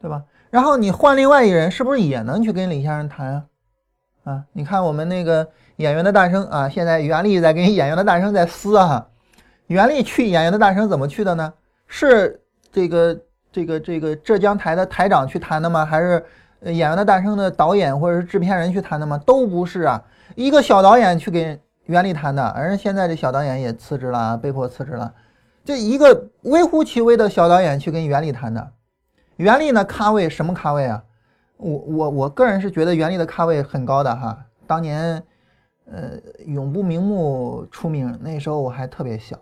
[0.00, 0.24] 对吧？
[0.50, 3.46] 然后你换另外一人，是不是也能去跟李先生谈啊？
[4.24, 9.08] 啊，你看我们那个演员的诞生啊，现在袁立在跟演员的诞生在撕啊。
[9.68, 11.54] 袁立去演员的诞生怎么去的呢？
[11.86, 12.41] 是
[12.72, 13.20] 这个
[13.52, 15.84] 这个这个浙江台的台长去谈的吗？
[15.84, 16.24] 还是
[16.62, 19.18] 演员的诞生的导演或者是制片人去谈的吗？
[19.26, 20.02] 都不是啊，
[20.34, 25.12] 一个小导演去跟袁立谈的，而现在这小导演也辞职了，被迫辞职了。
[25.64, 28.72] 这一个微乎其微的小导演去跟袁立谈的。
[29.36, 29.84] 袁立呢？
[29.84, 31.02] 咖位什么咖位啊？
[31.56, 34.38] 我我我个人是觉得袁立的咖位很高的哈。
[34.66, 35.22] 当年，
[35.90, 36.12] 呃，
[36.46, 39.36] 永不瞑目出名，那时候我还特别小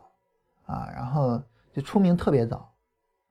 [0.67, 1.41] 啊，然后
[1.73, 2.70] 就出名特别早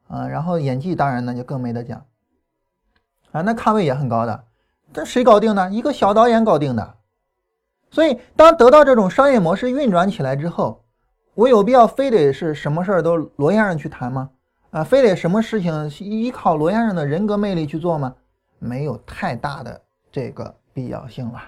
[0.09, 2.05] 啊，然后演技当然呢就更没得讲
[3.31, 4.43] 啊，那咖位也很高的。
[4.91, 5.69] 这谁搞定的？
[5.69, 6.95] 一个小导演搞定的。
[7.91, 10.83] 所以，当得到这种商业模式运转起来之后，
[11.35, 14.29] 我有必要非得是什么事儿都罗先生去谈吗？
[14.71, 18.15] 啊，非得什么事情依靠罗先生的人格魅力去做吗？
[18.57, 21.41] 没有太大的这个必要性了。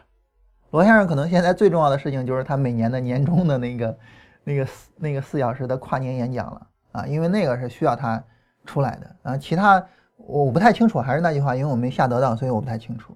[0.70, 3.98] 罗先生可能现在最重要的事情就是他每年的年终的那个、
[4.44, 8.24] 那个、那个四小时的跨年演讲了啊，因为那个是需要他
[8.66, 9.38] 出来的啊。
[9.38, 9.84] 其他
[10.18, 13.16] 我不太清楚，还是那句话，因为我没下得到，所以我不太清楚。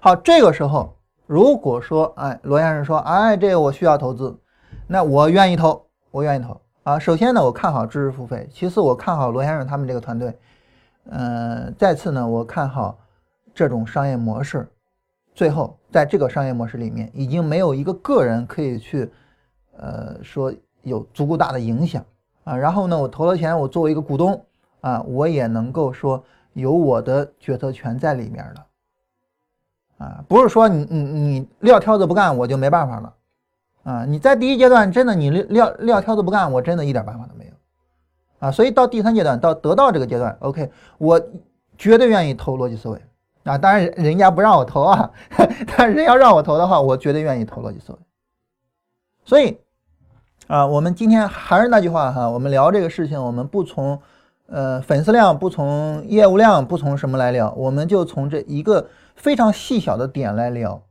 [0.00, 4.38] 好，这个时候如果说哎，罗先生说哎，这个我需要投资，
[4.86, 6.60] 那我愿意投，我愿意投。
[6.82, 10.30] 啊，首先呢，我看好知识付费；其次，我看好罗先生他们这个团队；
[11.10, 12.98] 嗯，再次呢，我看好
[13.54, 14.62] 这种商业模式；
[15.34, 19.12] 最后，在这个商业模式里面，已经没有一个个人可以去，
[19.76, 22.02] 呃，说有足够大的影响
[22.44, 22.56] 啊。
[22.56, 24.42] 然后呢，我投了钱，我作为一个股东
[24.80, 28.66] 啊，我也能够说有我的决策权在里面了
[29.98, 33.14] 啊，不是说你你你撂挑子不干，我就没办法了。
[33.82, 37.52] 啊，你在第一阶段真的你撂撂挑子不干，我真的一点办法都没有，
[38.38, 41.20] 啊，所以到第三阶段到得到这个阶段，OK，我
[41.78, 43.00] 绝对愿意投逻辑思维
[43.44, 45.10] 啊，当然人家不让我投啊，
[45.76, 47.98] 但是人要让我投的话，我绝对愿意投逻辑思维。
[49.24, 49.58] 所以
[50.46, 54.00] 啊，我们今天还是那句话哈，我们聊这个事情，我们不从
[54.50, 60.82] 呃粉丝量，不从业务量，不从什么来聊，我们就从这一个非常细小的点来聊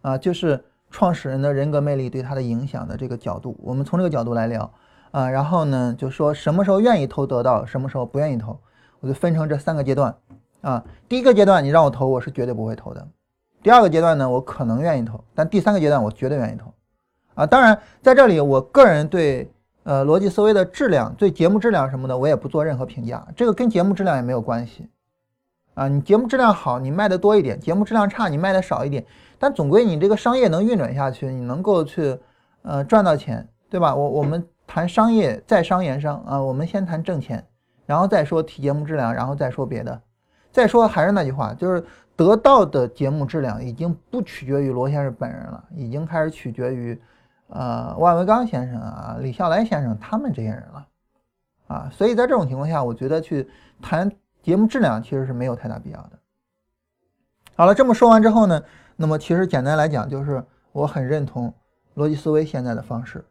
[0.00, 0.64] 啊，就是。
[0.90, 4.72] 创始人的人格魅力对他的影响的这个角度，我们从这个角度来聊
[5.10, 5.28] 啊。
[5.28, 8.56] 然后呢，就说什么时候愿意投得到，什么时候不愿意投，
[9.00, 10.14] 我就分成这三个阶段
[10.60, 10.84] 啊。
[11.08, 13.04] 第一个阶段，你让我投，我是绝对不会投的。
[13.60, 16.72] 第二个阶段呢，我可能愿意投，但第三个阶段我绝对愿意投
[17.34, 17.44] 啊。
[17.44, 19.50] 当然，在这里，我个人对
[19.84, 24.88] 呃逻辑思维的质量、对节目质量什么的，我也不做任何评价，这个跟节目质量也没有关系
[25.74, 25.88] 啊。
[25.88, 29.04] 你节目质量好，你卖的多一点；节目质量差，你卖的少一点。
[29.38, 32.18] 但总归你这个商业能运转下去，你能够去，
[32.62, 33.94] 呃，赚到钱，对吧？
[33.94, 37.44] 我我们谈商业，在商言商啊，我们先谈挣钱，
[37.84, 40.00] 然后再说提节目质量，然后再说别的。
[40.50, 41.84] 再说还是那句话，就是
[42.16, 46.98] 得到的节目质量已经不取决于罗先生本人了，已经开始取决于，
[47.54, 50.86] 呃，万维钢先生啊，李笑来先生他们这些人了，
[51.68, 53.48] 啊，所以在这种情况下，我觉得去
[53.80, 54.10] 谈
[54.42, 56.18] 节目质量其实是没有太大必要的。
[57.54, 58.60] 好了，这么说完之后呢？
[58.96, 61.54] 那么其实简单来讲，就是我很认同
[61.94, 63.24] 逻辑思维现在的方式，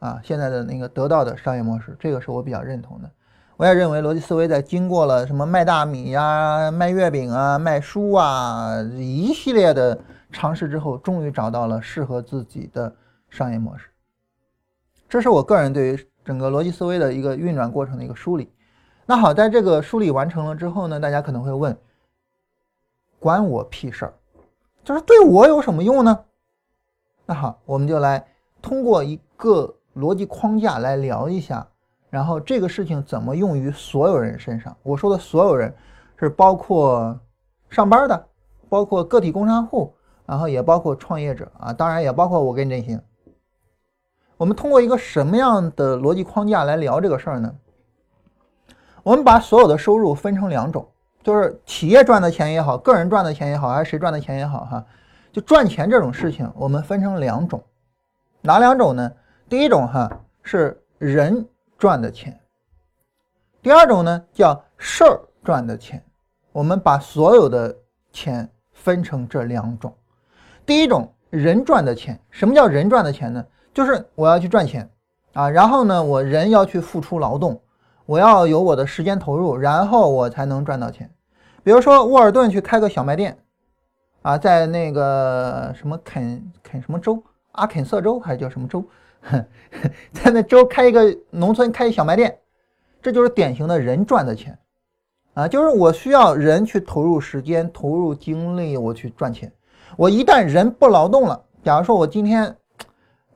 [0.00, 3.08] 啊，现在的那个得到的商业模式，这个是我比较认同的。
[3.56, 9.96] 我也认为逻辑思维在经过了什么卖大米呀、卖月饼啊、卖书啊一系列的
[10.32, 12.92] 尝试之后，终于找到了适合自己的
[13.30, 13.88] 商业模式。
[15.08, 18.52] 这是我个人对于整个逻辑思维的一个运转过程的一个梳理。
[19.06, 21.76] 那好，在这个梳理完成了之后呢，大家可能会问：
[23.18, 24.14] 关我屁事儿？
[24.84, 26.24] 就是对我有什么用呢？
[27.26, 28.24] 那好，我们就来
[28.62, 31.66] 通过一个逻辑框架来聊一下，
[32.08, 34.76] 然后这个事情怎么用于所有人身上？
[34.82, 35.74] 我说的所有人
[36.16, 37.18] 是包括
[37.68, 38.26] 上班的，
[38.68, 39.92] 包括个体工商户，
[40.24, 43.00] 然后也包括创业者啊，当然也包括我跟振兴。
[44.40, 47.54] 我们通过一个什么样的逻辑框架来聊这个事儿呢？
[49.02, 50.88] 我们把所有的收入分成两种，
[51.22, 54.86] 就是企业赚的钱也好，个人赚的钱也好，还是谁赚的钱也好，哈，
[55.30, 57.62] 就赚钱这种事情，我们分成两种，
[58.40, 59.12] 哪两种呢？
[59.46, 60.10] 第一种哈
[60.42, 62.40] 是人赚的钱，
[63.60, 66.02] 第二种呢叫事儿赚的钱。
[66.50, 67.76] 我们把所有的
[68.10, 69.94] 钱分成这两种，
[70.64, 73.44] 第一种人赚的钱，什么叫人赚的钱呢？
[73.72, 74.88] 就是我要去赚钱
[75.32, 77.60] 啊，然后呢，我人要去付出劳动。
[78.06, 81.08] 我要有我的时间投入，然后我才能赚到钱。
[81.62, 83.38] 比如说，沃尔顿去开个小卖店，
[84.22, 88.84] 啊，在那个什么肯肯什么州，阿肯色州还是叫什么州，
[90.12, 92.36] 在那州开一个农村开一小卖店，
[93.00, 94.58] 这就是典型的人赚的钱，
[95.34, 99.52] 啊，就是我需要人去投入时间、投入精力，我去赚钱。
[99.96, 102.56] 我一旦人不劳动了，假如说我今天，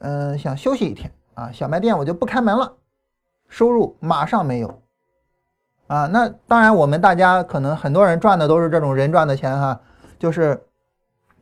[0.04, 2.70] 嗯，想休息一天，啊，小卖店我就不开门了。
[3.48, 4.82] 收入马上没有，
[5.86, 9.80] 啊，那当然，我们大家可能很多人赚的都是这种人赚的钱哈，
[10.18, 10.62] 就是，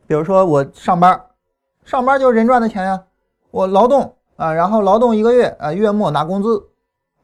[0.07, 1.21] 比如说我上班，
[1.83, 3.03] 上班就是人赚的钱呀，
[3.51, 6.69] 我劳动啊，然后劳动一个月啊，月末拿工资，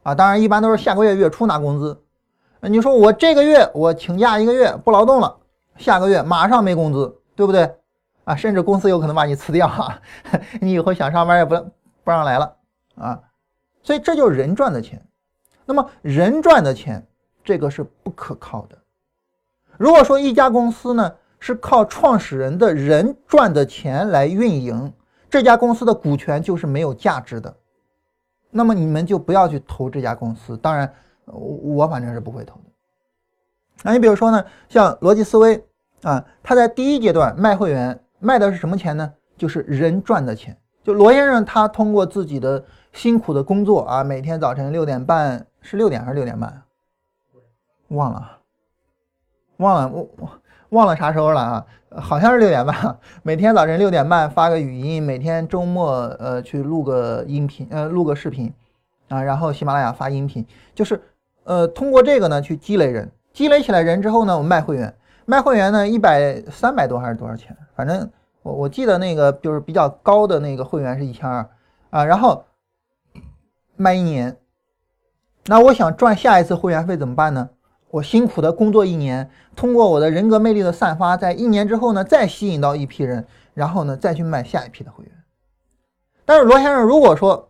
[0.02, 1.98] 啊，当然一般都是下个月月初拿工资，
[2.60, 5.38] 你说我这个月我请假一个月不劳动了，
[5.78, 7.74] 下个月马上没工资，对不对？
[8.24, 10.00] 啊，甚至公司有可能把你辞掉哈，
[10.60, 11.54] 你以后想上班也不
[12.04, 12.56] 不让来了
[12.96, 13.20] 啊。
[13.82, 15.04] 所以这就是人赚的钱，
[15.64, 17.06] 那么人赚的钱，
[17.42, 18.76] 这个是不可靠的。
[19.78, 24.92] 如果说一家公司呢是靠创始人的人赚的钱来运营，
[25.30, 27.56] 这家公司的股权就是没有价值的，
[28.50, 30.56] 那么你们就不要去投这家公司。
[30.58, 30.92] 当然，
[31.24, 32.64] 我我反正是不会投的。
[33.82, 35.64] 那你比如说呢，像逻辑思维
[36.02, 39.12] 啊，他在第一阶段卖会员卖的是什么钱呢？
[39.36, 40.56] 就是人赚的钱。
[40.84, 42.64] 就罗先生他通过自己的。
[42.92, 46.60] 辛苦的工作啊，每天早晨六点半是六点还是六点半？
[47.86, 48.38] 忘了，
[49.58, 50.28] 忘了，我我
[50.70, 51.66] 忘了啥时候了啊？
[51.90, 52.98] 好像是六点半。
[53.22, 58.52] 每天早晨六点半发个语音，每天周末呃去录个音频，呃录个视频
[59.08, 60.44] 啊，然后喜马拉雅发音频，
[60.74, 61.00] 就是
[61.44, 64.92] 呃通过这个呢去积累人，积累起来人之后呢，我们卖会员，
[65.30, 67.56] 卖会员呢一百三百多还是多少钱？
[67.76, 68.10] 反正
[68.42, 71.48] 我我记得那个就是比较高的那个会员是一千二
[71.90, 72.44] 啊，然后。
[73.76, 74.36] 卖一年，
[75.46, 77.48] 那我想赚下一次会员费怎么办呢？
[77.92, 85.12] 我辛苦的工作一年，通过我的人格魅力的散发，在一年之后呢，再吸引到一批人，然后呢，再去卖下一批的会员。
[86.26, 87.48] 但是罗先生如果说，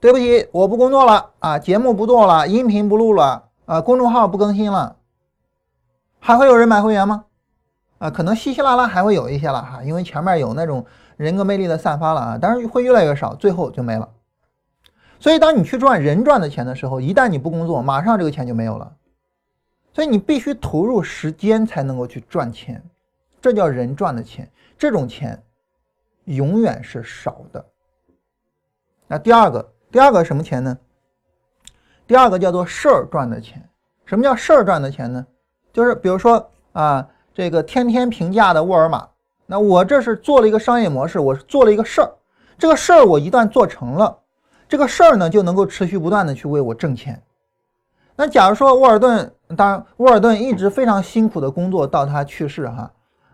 [0.00, 4.96] 对不起，我不工作了啊，节目不做了，音频不录了啊，公众号不更新了，
[6.26, 7.26] 还会有人买会员吗？
[7.98, 10.86] 啊，可能稀稀拉拉还会有一些了哈，因为前面有那种
[11.18, 14.08] 人格魅力的散发了啊，但是会越来越少，最后就没了。
[15.20, 18.90] 所以，当你去赚人赚的钱的时候，一旦你不工作，马上这个钱就没有了。
[19.92, 22.82] 所以你必须投入时间才能够去赚钱，
[23.42, 24.50] 这叫人赚的钱。
[24.78, 25.42] 这种钱
[26.24, 27.62] 永远是少的。
[29.06, 30.78] 那第二个，第二个什么钱呢？
[32.06, 33.68] 第二个叫做事儿赚的钱。
[34.06, 35.26] 什么叫事儿赚的钱呢？
[35.74, 39.06] 就是比如说啊，这个天天评价的沃尔玛，
[39.44, 42.10] 那我这是做了一个商业模式，我是做了一个事儿，
[42.56, 44.16] 这个事儿我一旦做成了。
[44.68, 47.20] 这个事儿呢，就能够持续不断的去为我挣钱。
[48.16, 52.90] 那假如说沃尔顿，当然沃尔顿一直非常辛苦的工作到他去世哈，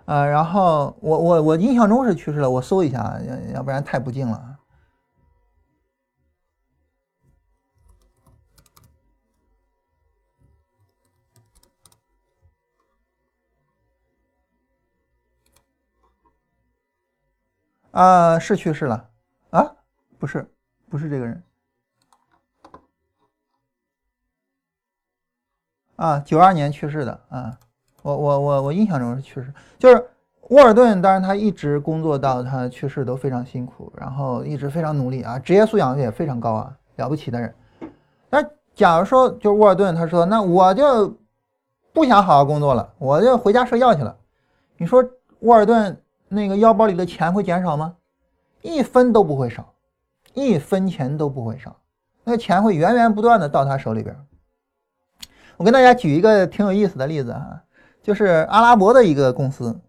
[0.06, 4.42] 呃，然后我我我印象中是去世了，我搜一下，要要不然太不敬了。
[17.90, 19.08] 啊，是去世了
[19.50, 19.74] 啊？
[20.18, 20.46] 不是。
[20.88, 21.40] 不是这个人
[25.94, 27.56] 啊，九二年去世的啊，
[28.02, 30.04] 我我我我印象中是去世，就是
[30.48, 37.54] 沃尔顿，当然他一直工作到他去世都非常辛苦，然后一直非常努力啊，职业素养也非常高啊，了不起的人。
[38.28, 41.16] 那假如说就沃尔顿，他说那我就
[41.92, 44.16] 不想好好工作了，我就回家睡觉去了。
[44.76, 47.96] 你说沃尔顿那个腰包里的钱会减少吗？
[48.62, 49.74] 一分都不会少
[50.34, 51.80] 一分钱都不会少。
[52.24, 54.14] 那钱会源源不断的到他手里边
[55.56, 57.64] 我跟大家举一个挺有意思的例子啊
[58.02, 59.80] 就是阿拉伯的一个公司。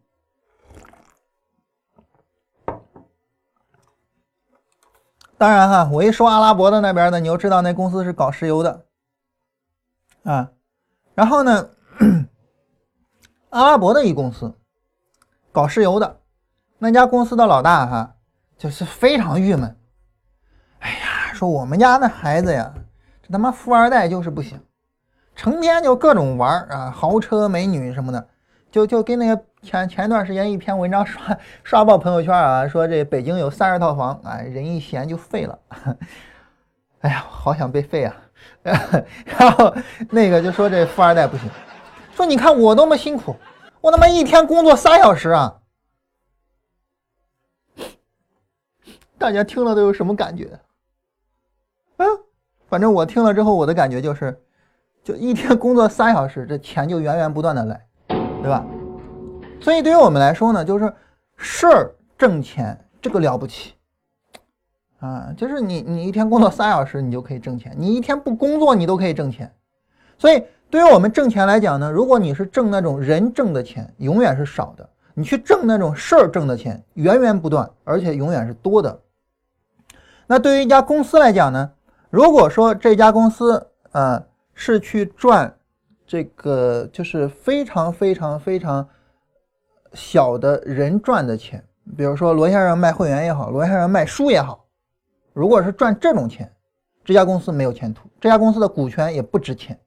[5.37, 8.85] 当然哈我一说阿拉伯的那边的你就知道那公司是搞石油的。
[10.23, 10.51] 啊
[11.13, 11.69] 然后呢
[13.51, 14.53] 阿拉伯的一公司
[15.51, 16.20] 搞石油的
[16.83, 18.15] 那家公司的老大哈，
[18.57, 19.77] 就是非常郁闷。
[20.79, 22.73] 哎呀，说我们家那孩子呀，
[23.21, 24.59] 这他妈富二代就是不行，
[25.35, 28.27] 成天就各种玩啊，豪车美女什么的。
[28.71, 35.59] 就就跟那个前前段时间一篇文章刷 刷爆朋友圈啊，说这北京有三十套房，哎，人一闲就废了。
[37.01, 38.15] 哎呀，好想被废啊！
[39.37, 39.71] 然后
[40.09, 41.47] 那个就说这富二代不行，
[42.15, 43.35] 说你看我多么辛苦，
[43.81, 45.57] 我他妈一天工作仨小时啊！
[49.21, 50.49] 大家听了都有什么感觉？
[51.97, 52.07] 嗯，
[52.67, 54.35] 反正我听了之后，我的感觉就是，
[55.03, 57.87] 就一天工作仨小时，这钱就源源不断的来。
[58.41, 58.65] 对吧？
[59.61, 60.91] 所以对于我们来说呢，就是
[61.37, 63.75] 事儿挣钱这个了不起
[64.99, 69.53] 啊，就是你你一天工作三小时，你就可以挣钱；你一天不工作，你都可以挣钱。
[70.17, 78.99] 所以对于我们挣钱来讲呢，如果你是挣那种人挣的钱，永远是少的；你去挣那种事儿挣的钱，源源不断，而且永远是多的。
[80.31, 81.71] 那对于一家公司来讲呢，
[82.09, 84.23] 如果说这家公司呃
[84.53, 85.53] 是去赚。
[86.07, 88.85] 这个就是非常非常非常
[89.93, 91.63] 小的人赚的钱，
[91.95, 94.65] 比如说罗先生卖会员也好，罗先生卖书也好，
[95.31, 96.51] 如果是赚这种钱，
[97.05, 99.79] 这家公司没有前途，这家公司的股权也不值钱。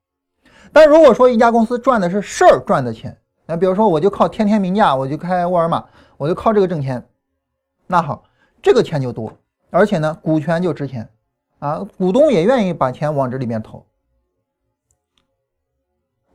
[0.72, 3.14] 但如果说一家公司赚的是事儿赚的钱，
[3.44, 5.84] 那比如说我就靠天天名价，我就开沃尔玛，
[6.16, 7.06] 我就靠这个挣钱，
[7.86, 8.24] 那好，
[8.62, 9.30] 这个钱就多，
[9.74, 11.08] 而且呢，股权就值钱
[11.58, 13.84] 啊，股东也愿意把钱往这里面投。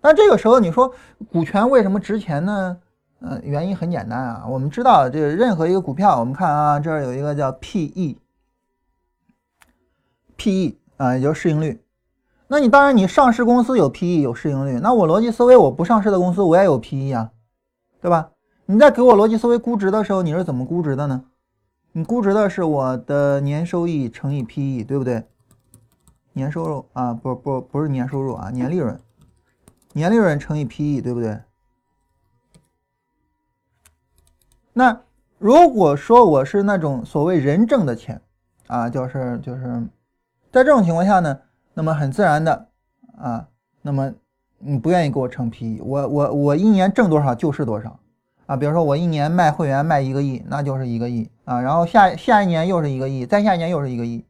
[0.02, 0.94] 那这个时候你说
[1.32, 2.78] 股权为什么值钱呢？
[3.22, 8.18] 嗯，原因很简单啊，我们知道这个任何一个股票，我们看啊，这儿有一个叫 P/E，P/E
[10.98, 11.82] 啊，也就是市盈率。
[12.50, 17.32] 那你当然你上市公司有 P/E 有市盈率，那我逻辑思维我不上市的公司我也有 P/E 啊，
[18.02, 18.32] 对吧？
[18.66, 21.24] 你在给我逻辑思维估值的时候，你是怎么估值的呢？
[21.92, 25.24] 你估值的是我的年收益乘以 P/E，对不对？
[26.34, 29.00] 年收入啊，不不不是年收入啊，年利润。
[29.94, 31.42] 年利润乘以 PE，对不对？
[34.72, 35.02] 那
[35.40, 38.22] 如果说我是那种所谓人挣的钱
[38.68, 39.64] 啊，就是就是
[40.52, 41.40] 在这种情况下呢，
[41.74, 42.70] 那么很自然的
[43.18, 43.48] 啊，
[43.82, 44.14] 那么
[44.60, 48.00] 你不愿意给我乘 PE，我我我一年挣多少就是多少
[48.50, 48.56] 啊。
[48.56, 54.26] 比如说我一年卖会员卖一个亿，那就是一个亿啊，然后下下一年又是一个亿，再下一年又是一个亿。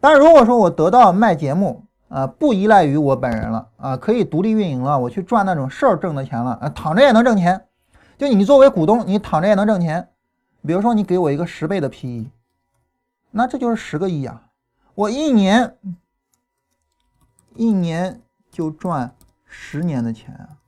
[0.00, 7.66] 但是如果说我得到卖节目，啊，不依赖于我本人了啊，可以独立运营了，我去赚那种事儿挣的钱了啊，躺着也能挣钱。
[8.18, 10.08] 就你作为股东，你躺着也能挣钱。
[10.66, 12.26] 比如说你给我一个十倍的 PE，
[13.30, 14.42] 那这就是十个亿啊，
[14.94, 15.76] 我一年
[17.54, 20.61] 一年就赚十年的钱啊。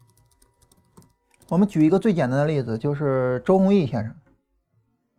[1.55, 4.15] 我们举一个最简单的例子，就是周鸿祎先生，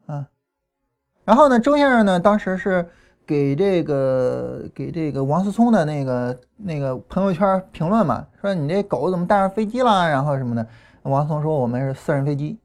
[0.07, 0.27] 啊，
[1.23, 2.86] 然后呢，周先生呢，当时是。
[3.27, 10.67] 给这个给这个王思聪的那个那个朋友圈评论嘛，说你这狗怎么带上飞机了，然后什么的。
[11.01, 12.59] 王思聪说我们是私人飞机，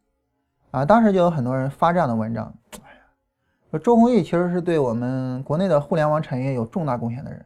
[0.71, 2.53] 啊，当时就有很多人发这样的文章。
[2.85, 3.01] 哎呀，
[3.71, 7.43] 说周鸿祎其实是对我们国内的互联网产业有重大贡献的人，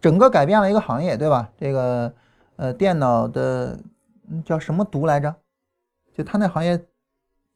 [0.00, 1.48] 整个改变了一个行业，对吧？
[1.56, 2.12] 这个
[2.56, 3.78] 呃电脑的
[4.30, 5.34] 嗯叫什么毒来着？
[6.14, 6.82] 就他那行业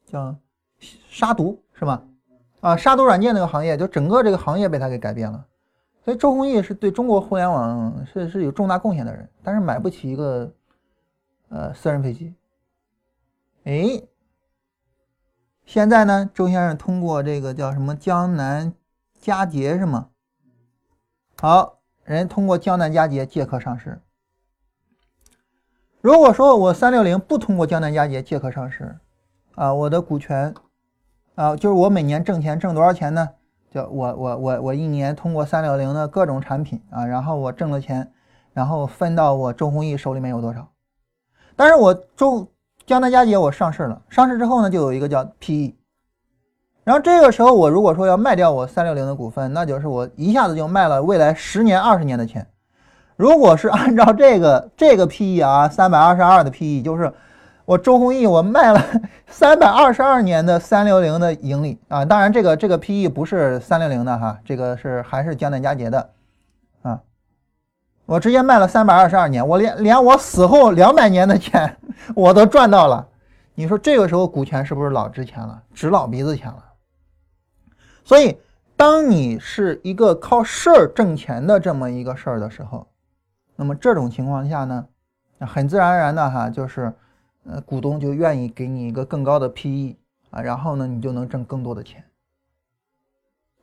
[0.05, 0.35] 叫
[0.79, 2.03] 杀毒是吧？
[2.61, 5.45] 啊，杀毒软件那个行业，就整个这个行业被他给改变了，
[6.03, 10.51] 所以周鸿祎是对中国互联网是是有重大贡献的人，但是买不起一个
[11.49, 12.33] 呃私人飞机。
[13.65, 14.01] 哎，
[15.65, 18.73] 现在呢，周先生通过这个叫什么江南
[19.19, 20.09] 嘉捷是吗？
[21.39, 24.01] 好，人通过江南嘉捷借壳上市。
[26.05, 28.95] 如果说我三六零不通过江南嘉捷借壳上市，
[29.55, 30.53] 啊，我的股权。
[31.33, 33.27] 啊，就是我每年挣钱挣多少钱呢？
[33.71, 38.07] 就我我我我一年通过三六零的各种产品啊，然后我挣了钱，
[38.53, 40.67] 然后分到我周鸿祎手里面有多少？
[41.55, 42.47] 但是我周
[42.85, 45.73] 江南嘉捷我上市了，上市之后呢，就有一个叫 PE，
[46.83, 52.47] 然后这个时候我如果说要卖掉我三六零的股份，那就是我一下子就卖了未来十年二十年的钱。
[53.15, 57.11] 如果是按照这个 这个 PE 啊，三百二十二的 PE 就是。
[57.65, 58.79] 我周鸿祎，我卖了
[59.25, 62.05] 三百二十二年的三六零的盈利啊！
[62.05, 66.11] 当然，这个这个 PE 不是三六零的哈，这个是还是江南嘉捷的
[66.83, 67.01] 啊。
[68.05, 71.75] 我直接卖了三百二十二年，我连连我死后两百年的钱
[72.13, 73.07] 我都赚到了。
[73.55, 75.59] 你说这个时候股权是不是老值钱了？
[75.73, 76.63] 值老鼻子钱了。
[78.03, 78.37] 所以
[78.77, 82.85] 当你是一个靠事儿挣钱的这么一个事儿的时候，
[83.55, 84.87] 那么这种情况下呢，
[85.39, 86.93] 很自然而然的哈，就是
[87.45, 89.95] 呃股东就愿意给你一个更高的 PE
[90.29, 92.03] 啊，然后呢你就能挣更多的钱。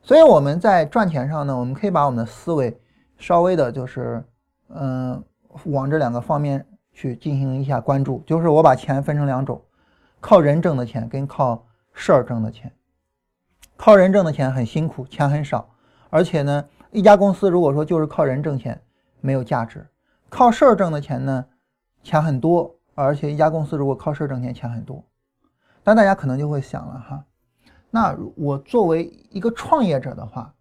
[0.01, 2.77] 所以我们在赚钱上呢，我们可以把我们的思维
[3.17, 4.23] 稍微的，就是
[4.69, 5.23] 嗯
[5.65, 9.61] 往这两个方面去进行一下关注，就是我把钱分成两种，
[10.19, 12.71] 靠人挣的钱跟靠事儿挣的钱。
[13.75, 15.69] 靠人挣的钱很辛苦，钱很少，
[16.09, 18.81] 而且呢，一家公司如果说就是靠人挣钱，
[19.23, 19.79] 没有价值；
[20.29, 21.45] 靠事儿挣的钱呢，
[22.03, 25.01] 钱很多，而且一家公司如果靠事儿挣钱，钱很多。
[25.81, 27.23] 但大家可能就会想了哈，
[27.89, 30.53] 那我作为一个创业者的话，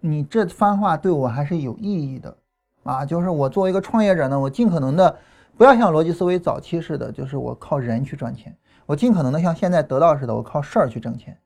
[0.00, 2.36] 你这番话对我还是有意义的
[2.82, 5.16] 啊，就是我作为一个创业者呢，我尽可能的
[5.56, 8.54] 不要像逻辑思维早期似的，就是我靠人去赚钱，
[8.84, 11.38] 我尽可能的像现在得到似的，我靠事儿去挣钱。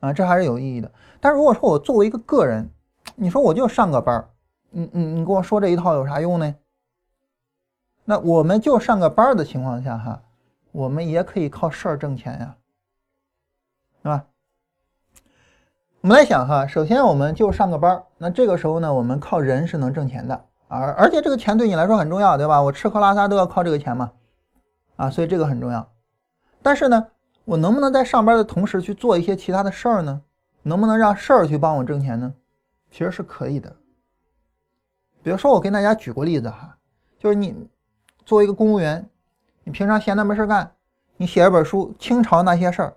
[0.00, 0.90] 啊，这还是有意义的。
[1.20, 2.68] 但如果说我作为一个个人，
[3.14, 4.28] 你说我就上个班儿，
[4.72, 6.54] 你你你跟我说这一套有啥用呢？
[8.04, 10.22] 那我们就上个班的情况下哈，
[10.72, 12.56] 我们也可以靠事儿挣钱呀，
[14.02, 14.24] 是吧？
[16.00, 22.60] 我们来想哈，首先我们就上个班，那这个时候呢，我们靠人是能挣钱的，而而且这个钱对你来说很重要，对吧？
[22.60, 24.12] 我吃喝拉撒都要靠这个钱嘛，
[24.96, 25.88] 啊，所以这个很重要。
[26.62, 27.08] 但是呢？
[27.44, 30.22] 我能不能在上班的同时去做一些其他的事儿呢？
[30.62, 32.32] 能不能让事儿去帮我挣钱呢？
[32.88, 33.74] 其实是可以的。
[35.22, 36.76] 比如说，我跟大家举过例子哈，
[37.18, 37.54] 就是你
[38.24, 39.08] 作为一个公务员，
[39.64, 40.70] 你平常闲的没事干，
[41.16, 42.88] 你写一本书《清朝那些事儿》，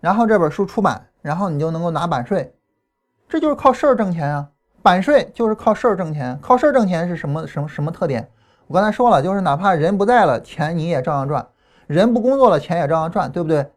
[0.00, 2.52] 然后这本书出版，然后你就能够拿版税，
[3.28, 4.48] 这就是靠事儿挣钱啊。
[4.82, 8.28] 版税就是靠事儿挣钱，靠事儿挣钱是什么什么什么特点？
[8.66, 11.46] 我刚才说了，就是哪怕人不在了，钱你也照样赚。
[11.86, 13.70] 人不工作了，钱也照样赚，对不对？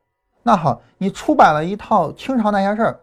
[0.44, 3.00] 那好，你出版了一套清朝那些事儿，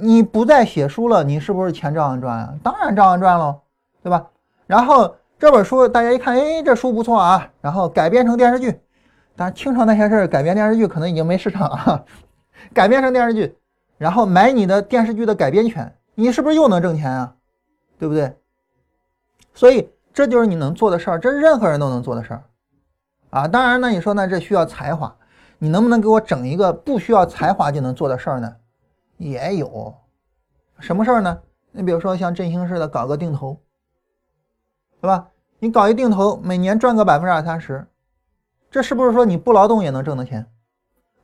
[0.00, 2.54] 你不再写书了，你是不是钱照样赚啊？
[2.62, 3.60] 当然照样赚喽，
[4.02, 4.26] 对吧？
[4.66, 8.80] 然后这本书大家一看，哎，这书不错啊，然后改编成电视剧，
[9.36, 12.04] 但是清朝那些事儿改编电视剧可能已经没市场了，
[12.74, 13.56] 改编成电视剧，
[13.96, 17.34] 然后买你的电视剧的改编权，你是不是又能挣钱啊？
[17.98, 18.36] 对不对？
[19.54, 22.42] 所以这就是你能做的事儿，这是任何人都能做的事儿。
[23.30, 25.14] 啊，当然呢，你说呢，这需要才华，
[25.58, 28.54] 你能不能给我整一个不需要才华就能做的事儿呢？
[29.18, 29.94] 也有，
[30.78, 31.38] 什么事儿呢？
[31.70, 33.60] 你比如说像振兴似的搞个定投，
[35.00, 35.28] 对吧？
[35.58, 37.86] 你搞一定投，每年赚个百分之二三十，
[38.70, 40.46] 这是不是说你不劳动也能挣的钱？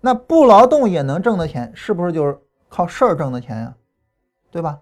[0.00, 2.38] 那不劳动也能挣的钱，是不是就是
[2.68, 3.74] 靠事儿挣的钱呀？
[4.50, 4.80] 对吧？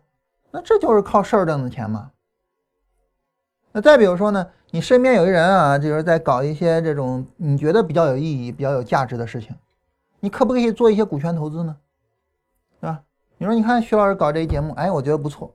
[0.51, 2.11] 那这就是靠事儿挣的钱嘛。
[3.71, 4.51] 那再比如说呢？
[4.75, 9.55] 你身边有一人啊，就是在搞一些这种你觉得比较有意义、比较有价值的事情，
[10.19, 11.77] 你可不可以做一些股权投资呢？
[13.43, 15.53] 你说，你看徐老师搞这一节目，哎，我觉得不错。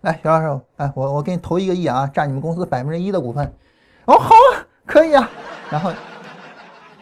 [0.00, 3.46] 来，徐老师，哎，我我给你投一个亿啊，占你们公司百分之一的股份。
[4.06, 5.30] 哦，好啊，可以啊。
[5.70, 5.92] 然后，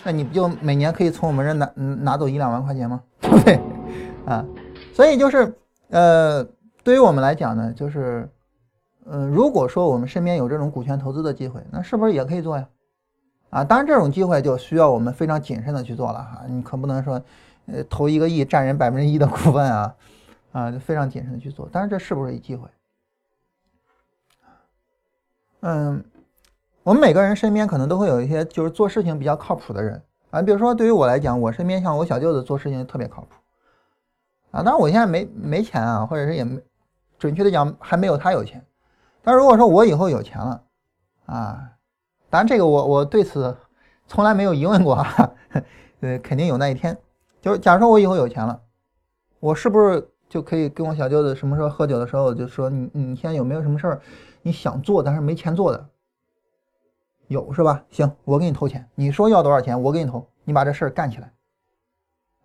[0.03, 3.01] 那你不就每年可以从我们这拿拿走一两万块钱吗？
[3.19, 3.59] 对 不对？
[4.27, 4.45] 啊，
[4.93, 5.57] 所以就是，
[5.89, 6.47] 呃，
[6.83, 8.31] 对于我们来讲呢，就是。
[9.07, 12.69] 嗯，如果说我们身边有这种股权投资的机会，那是不是也可以做呀？
[13.49, 17.23] 啊，当然这种机会就需要我们非常谨慎的去做了哈，你可不能说，
[17.67, 19.95] 呃，投一个亿占人百分之一的股份啊，
[20.53, 21.69] 啊，非常谨慎的去做。
[21.73, 22.69] 但是这是不是一机会？
[25.61, 26.05] 嗯，
[26.83, 33.29] 我们每个人身边可能都会有一些就是做事情比较靠谱的人啊，比如说对于我来讲，我身边像我小舅子做事情特别靠谱
[34.51, 36.61] 啊，当然我现在没没钱啊，或者是也没，
[37.19, 38.63] 准确的讲还没有他有钱。
[39.23, 40.63] 但如果说我以后有钱了，
[41.25, 41.71] 啊，
[42.29, 43.57] 当然这个我我对此
[44.07, 45.31] 从来没有疑问过啊，
[46.01, 46.95] 呃，肯定有那一天。
[47.45, 48.59] 就假如说我以后有钱了，
[49.39, 54.01] 我是不是就可以跟我小舅子什么时候喝酒的时候就说你你现在有没有什么事儿
[54.41, 55.87] 你想做但是没钱做的？
[57.27, 57.85] 有是吧？
[57.91, 61.31] 行，我给你投钱，你说要多少钱我给你投，你把这事儿干起来。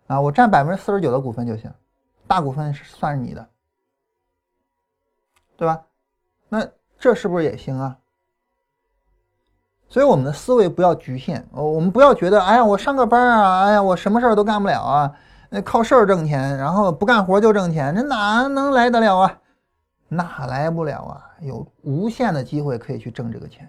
[0.06, 1.72] 啊，我占百分之四十九的股份就行，
[2.26, 3.48] 大股份是算是你的，
[5.56, 5.82] 对吧？
[6.50, 7.98] 那这是不是也行啊？
[9.90, 15.12] 所以我们的思维不要局限，我们不要觉得，哎呀，我上个班啊，哎呀，我什么事儿都干不了啊，
[15.48, 19.40] 那靠事儿挣钱，然后不干活就挣钱，这哪能来得了啊？
[20.06, 21.26] 哪来不了啊？
[21.40, 23.68] 有无限的机会可以去挣这个钱，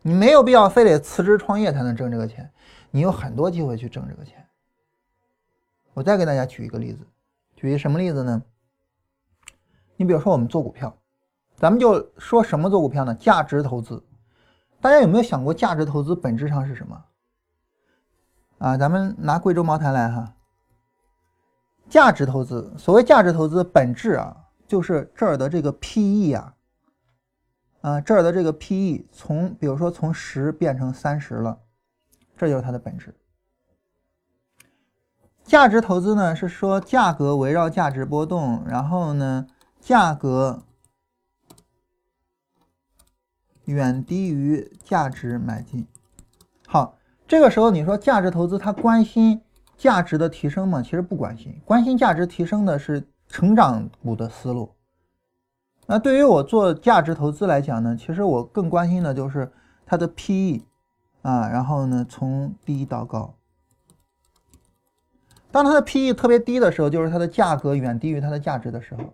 [0.00, 2.50] 你没有必要非得辞职创业才能挣这个钱，
[2.90, 4.42] 你有很多机会去挣这个钱。
[5.92, 7.00] 我再给大家举一个例子，
[7.54, 8.42] 举一什么例子呢？
[9.96, 10.96] 你比如说我们做股票。
[11.54, 13.12] 咱们就说什么做股票呢？
[13.16, 14.00] 价值投资，
[14.80, 17.04] 大家有没有想过价值投资本质上是什么？
[18.58, 20.34] 啊，咱们拿贵州茅台来哈，
[21.88, 26.54] 价值投资，所谓价值投资本质啊，就是这儿的这个 PE 啊，
[27.80, 31.58] 啊这儿的这个 PE 从比如说从十变成三十了，
[32.36, 33.14] 这就是它的本质。
[35.44, 39.46] 价值投资呢是说价格围绕价值波动，然后呢
[39.80, 40.62] 价格
[43.68, 45.86] 远低于价值买进。
[46.66, 49.40] 好，这个时候你说价值投资它关心。
[49.76, 54.74] 价值的提升吗，其实不关心，关心价值提升的是成长股的思路。
[55.86, 59.52] 那对于我做价值投资来讲呢，其实我更关心的就是
[59.86, 60.64] 它的 PE
[61.22, 63.32] 啊，然后呢从低到高。
[65.52, 69.04] 当它的 PE 特别低的时候，就是它的价格远低于它的价值的时候。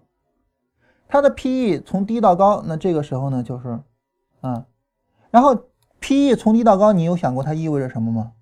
[1.07, 3.78] 它的 PE 从低到高，那这个时候呢就是
[4.45, 4.66] 啊，
[5.30, 5.55] 然后
[6.01, 8.32] PE 从低到高，你有想过它意味着什么吗？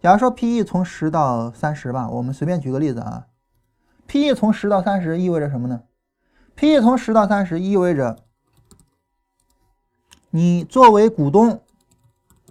[0.00, 3.26] 假如说 P/E 从十到三十吧，我们随便举个例子啊。
[4.06, 5.82] P/E 从十到三十意味着什么呢
[6.54, 8.18] ？P/E 从十到三十意味着
[10.30, 11.60] 你作为股东，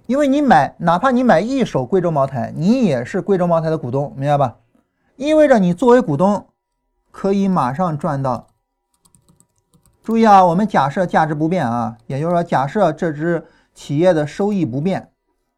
[0.07, 4.59] 因为你买，哪怕你买一手贵州茅台，你也是贵州茅台的股东，明白吧？
[5.15, 6.47] 意味着你作为股东
[7.11, 8.47] 可以马上赚到。
[10.04, 15.12] 注意啊，我们假设价值不变啊，也就是说，假设这只企业的收益不变，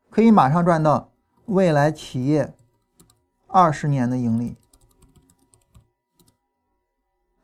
[0.09, 1.09] 可以马上赚到。
[1.45, 2.53] 未来企业
[3.47, 4.55] 二十年的盈利，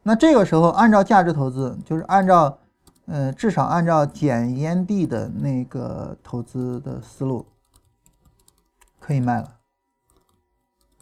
[0.04, 2.60] 那这个时候按照价值投资，就是按照，
[3.08, 7.46] 呃，至少按照捡烟蒂的那个投资的思路，
[9.02, 9.58] 可以卖了，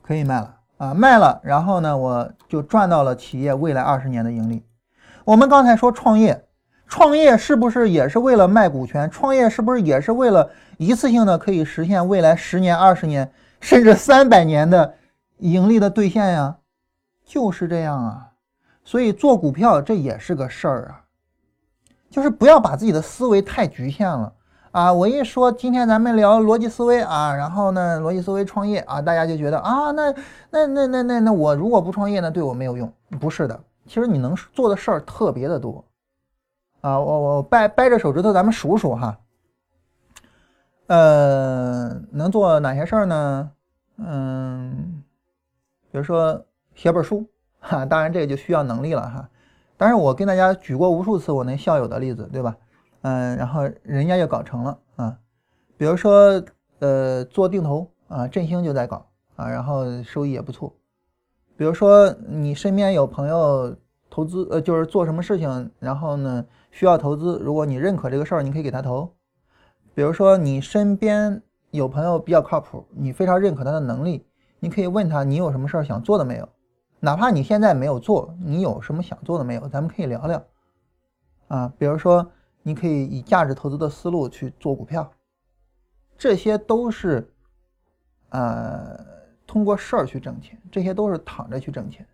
[0.02, 4.66] 可以卖了啊，卖了，然后呢，我就赚到了企业未来二十年的盈利。
[5.28, 6.42] 我们刚才说创业。
[6.88, 9.12] 创业是不是也是为了卖股权？
[9.12, 14.94] 创业是不是也是为了一次性的可以实现未来十年、二十年甚至三百年的
[15.40, 16.56] 盈利的兑现呀？
[17.26, 18.30] 就是这样啊。
[18.86, 21.04] 所以做股票这也是个事儿啊，
[22.10, 24.32] 就是不要把自己的思维太局限了
[24.72, 24.94] 啊。
[24.94, 30.14] 我一说今天咱们聊逻辑思维啊，然后呢，逻辑思维创业啊，大家就觉得啊，那
[30.50, 32.90] 那那那那那我如果不创业呢，对我没有用。
[33.20, 35.84] 不是的，其实你能做的事儿特别的多。
[36.82, 39.18] 啊，我我掰掰着手指头，咱们数数哈。
[40.86, 43.52] 呃，能做哪些事儿呢？
[43.98, 45.04] 嗯，
[45.92, 47.28] 比如说写本书
[47.60, 49.28] 哈，当然这个就需要能力了哈。
[49.76, 52.56] 但是我跟大家举过无数次我那校友的例子，对吧？
[53.02, 55.18] 嗯，然后人家就搞成了啊。
[55.78, 56.42] 比如说
[56.80, 60.74] 呃，做定投啊，振兴就在搞啊，然后收益也不错。
[61.58, 63.76] 比如说你身边有朋友
[64.10, 66.46] 投资，呃，就是做什么事情，然后呢？
[66.70, 69.12] 需要投资，如果你认可这个事儿，你可以给他投。
[69.96, 71.42] 比如说你身边
[71.72, 74.28] 有朋友比较靠谱，你非常认可他的能力，
[74.60, 76.48] 你可以问他你有什么事儿想做的没有？
[77.00, 79.68] 哪怕你现在没有做，你有什么想做的没有？
[79.70, 80.44] 咱们可以聊聊。
[81.48, 82.32] 啊，比如说
[82.62, 85.12] 你可以以价值投资的思路去做股票，
[86.16, 87.34] 这些都是
[88.30, 89.00] 呃
[89.48, 92.06] 通过事儿去挣钱，这些都是躺着去挣钱。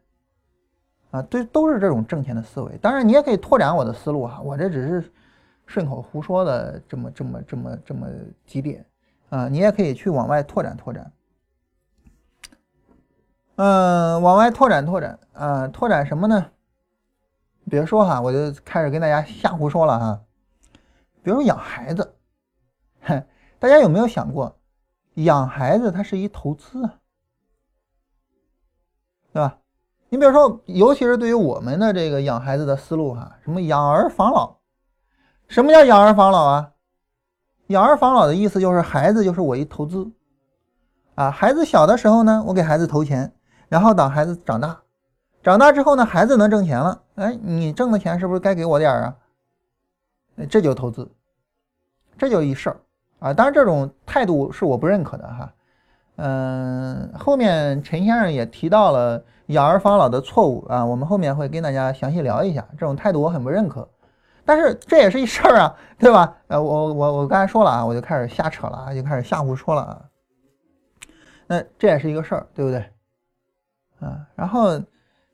[1.12, 2.78] 啊，对，都是这种挣钱的思维。
[2.78, 5.12] 当然，你也可以拓展我的思路哈，我这只是
[5.66, 8.08] 顺口胡说的这么这么这么这么
[8.46, 8.86] 几点
[9.30, 11.12] 啊，你也可以去往外拓展拓展。
[13.58, 16.46] 嗯，往外拓展拓展啊，拓展什么呢？
[17.70, 20.22] 比如说哈，我就开始跟大家瞎胡说了哈。
[21.22, 22.16] 比如说养孩子，
[23.60, 24.58] 大家有没有想过，
[25.14, 27.00] 养孩子它是一投资啊，
[29.34, 29.58] 对吧？
[30.10, 34.58] 你比如说，尤其是对于我们的这个养孩子的思路哈，什么养儿防老？
[35.48, 36.72] 什么叫养儿防老啊？
[37.68, 40.12] 养儿防老的意思就是孩子就是我一投资
[41.16, 41.32] 啊。
[41.32, 43.34] 孩子小的时候呢，我给孩子投钱，
[43.68, 44.80] 然后等孩子长大，
[45.42, 49.16] 长大之后呢，孩子能挣钱了，哎，你挣的钱是不是该给我点啊？
[50.48, 51.10] 这就投资，
[52.18, 52.78] 这就一事儿
[53.20, 53.34] 啊。
[53.34, 55.52] 当然，这种态度是我不认可的哈。
[56.16, 59.24] 嗯，后面陈先生也提到了。
[59.48, 62.66] 养儿防老的错误啊，我们后面会跟大家详细聊一下。
[62.72, 63.86] 这种态度我很不认可，
[64.46, 66.34] 但是这也是一事儿啊，对吧？
[66.48, 70.02] 呃，我我我刚才说了啊，我就开始瞎扯了啊，就开始瞎胡说了啊。
[71.46, 72.80] 那这也是一个事儿，对不对？
[74.00, 74.82] 啊，然后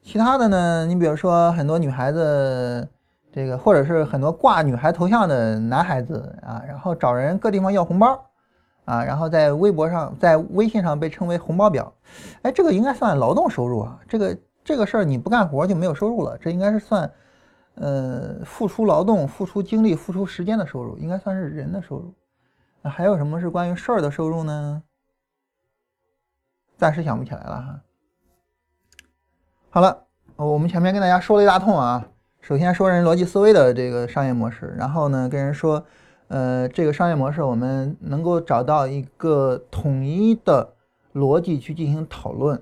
[0.01, 2.89] 其他的呢，你比如说很多女孩子，
[3.31, 8.19] 这个或者是很多挂女孩头像的男孩子啊，然后找人各地方要红包。
[8.89, 11.93] 啊，然后在微博上，在微信上被称为“红包表”，
[12.41, 13.99] 哎，这个应该算劳动收入啊。
[14.07, 17.11] 这个这个事儿你不干活就没有收入了，这应该是算，
[17.75, 22.11] 呃，付出劳动、付出精力、付出时间的收入，应该算是人的收入。
[22.81, 24.81] 那还有什么是关于事儿的收入呢？
[26.75, 27.81] 暂时想不起来了哈。
[29.69, 32.07] 好了，我们前面跟大家说了一大通啊。
[32.41, 35.85] 首先说人逻辑思维的这个商业模式，然后呢跟人说，
[36.29, 40.75] 呃，这个商业模式我们能够找到一个统一的
[41.13, 42.61] 逻辑去进行讨论，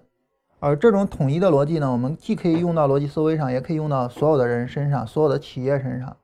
[0.59, 6.15] 而这种统一的逻辑呢，我们既可以用到逻辑思维上，也可以用到所有的人身上，所有的企业身上。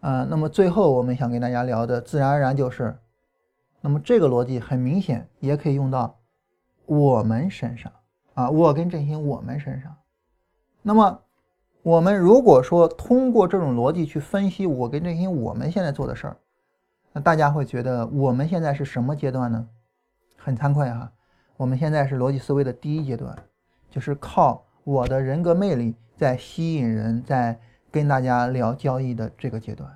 [0.00, 2.98] 啊，那么最后我们想跟大家聊的，自然而然就是，
[3.80, 6.18] 那么这个逻辑很明显也可以用到
[6.84, 7.90] 我们身上
[8.34, 9.96] 啊，我跟振兴我们身上。
[10.82, 11.22] 那么，
[11.82, 16.36] 我们如果说通过这种逻辑去分析我跟振兴我们现在做的事儿，
[17.20, 19.68] 大家会觉得我们现在是什么阶段呢？
[20.36, 21.12] 很惭愧哈，
[21.56, 23.36] 我们现在是逻辑思维的第一阶段，
[23.90, 27.58] 就是靠我的人格魅力在吸引人，在。
[27.90, 29.90] 跟大家聊交易的这个阶段，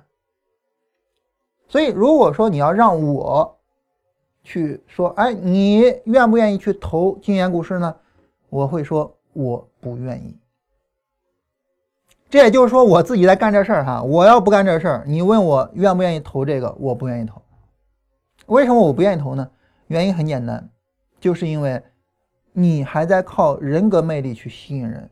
[1.67, 3.59] 所以如果说你要让我
[4.41, 7.95] 去说，哎，你愿不愿意去投金研股市呢？
[8.49, 10.35] 我会说我不愿意。
[12.33, 14.01] 这也就是说，我自己在干这事儿哈。
[14.01, 17.39] 我要不干这事儿，你问我愿不愿意投这个，我不愿意投。
[18.47, 19.47] 为什么我不愿意投呢？
[19.85, 20.67] 原因很简单，
[21.19, 21.79] 就是因为
[22.51, 25.07] 你还在靠人格魅力去吸引人。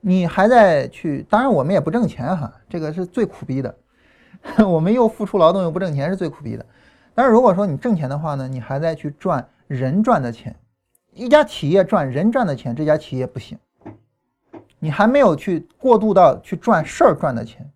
[0.00, 3.72] 你还在去，当然我们也不挣钱哈，这个是最苦逼的。
[4.66, 6.66] 我们又付出劳动又不挣钱，是最苦逼的。
[7.14, 10.56] 但是如果说你挣钱的话呢，你还在去赚人赚的钱，
[11.12, 13.56] 一家企业赚人赚的钱，这家企业不行。
[14.78, 17.70] 你还没有去过渡到去赚事儿赚的钱。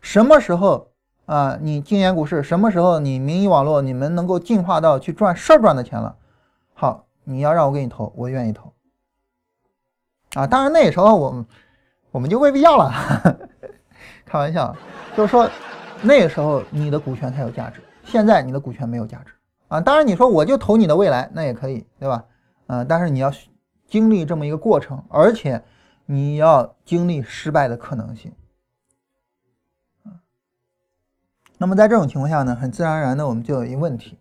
[0.00, 0.88] 什么时候
[1.26, 1.58] 啊？
[1.60, 2.98] 你经验股市什么时候？
[2.98, 6.16] 你民营网络你们能够进化到去赚事儿赚的钱了？
[6.74, 8.72] 好，你要让我给你投，我愿意投。
[10.34, 11.44] 啊，当然那时候我。
[12.10, 12.92] 我们就未必要了，
[14.26, 14.76] 开玩笑，
[15.16, 15.48] 就是说
[16.02, 19.32] 那个时候你的股权才有价值，现在你的股权没有价值
[19.68, 19.80] 啊。
[19.80, 22.22] 当然你说我就投你的未来，那也可以，对吧？
[22.66, 23.32] 嗯，但是你要
[23.88, 25.62] 经历这么一个过程，而且
[26.06, 28.32] 你要经历失败的可能性。
[31.58, 34.18] 那么在这种情况下呢，很自然而然的我们就有一问题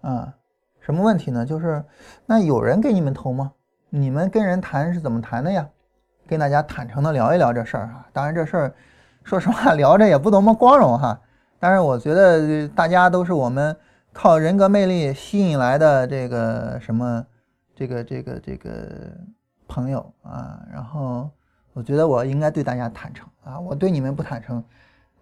[0.00, 0.34] 啊，
[0.80, 1.46] 什么问题呢？
[1.46, 1.84] 就是
[2.26, 3.52] 那有人给你们投吗？
[3.88, 5.68] 你们跟人谈是怎么谈的呀？
[6.26, 8.74] 跟大家坦诚的聊一聊这事儿哈，当然这事儿，
[9.22, 11.20] 说实话聊着也不多么光荣哈。
[11.58, 13.76] 但是我觉得大家都是我们
[14.12, 17.26] 靠人格魅力吸引来的这个什么，
[17.76, 19.12] 这个这个这个
[19.70, 20.60] 朋友啊。
[20.72, 21.30] 然后
[21.72, 24.62] 我觉得我应该对大家坦诚啊，我对你们不坦诚，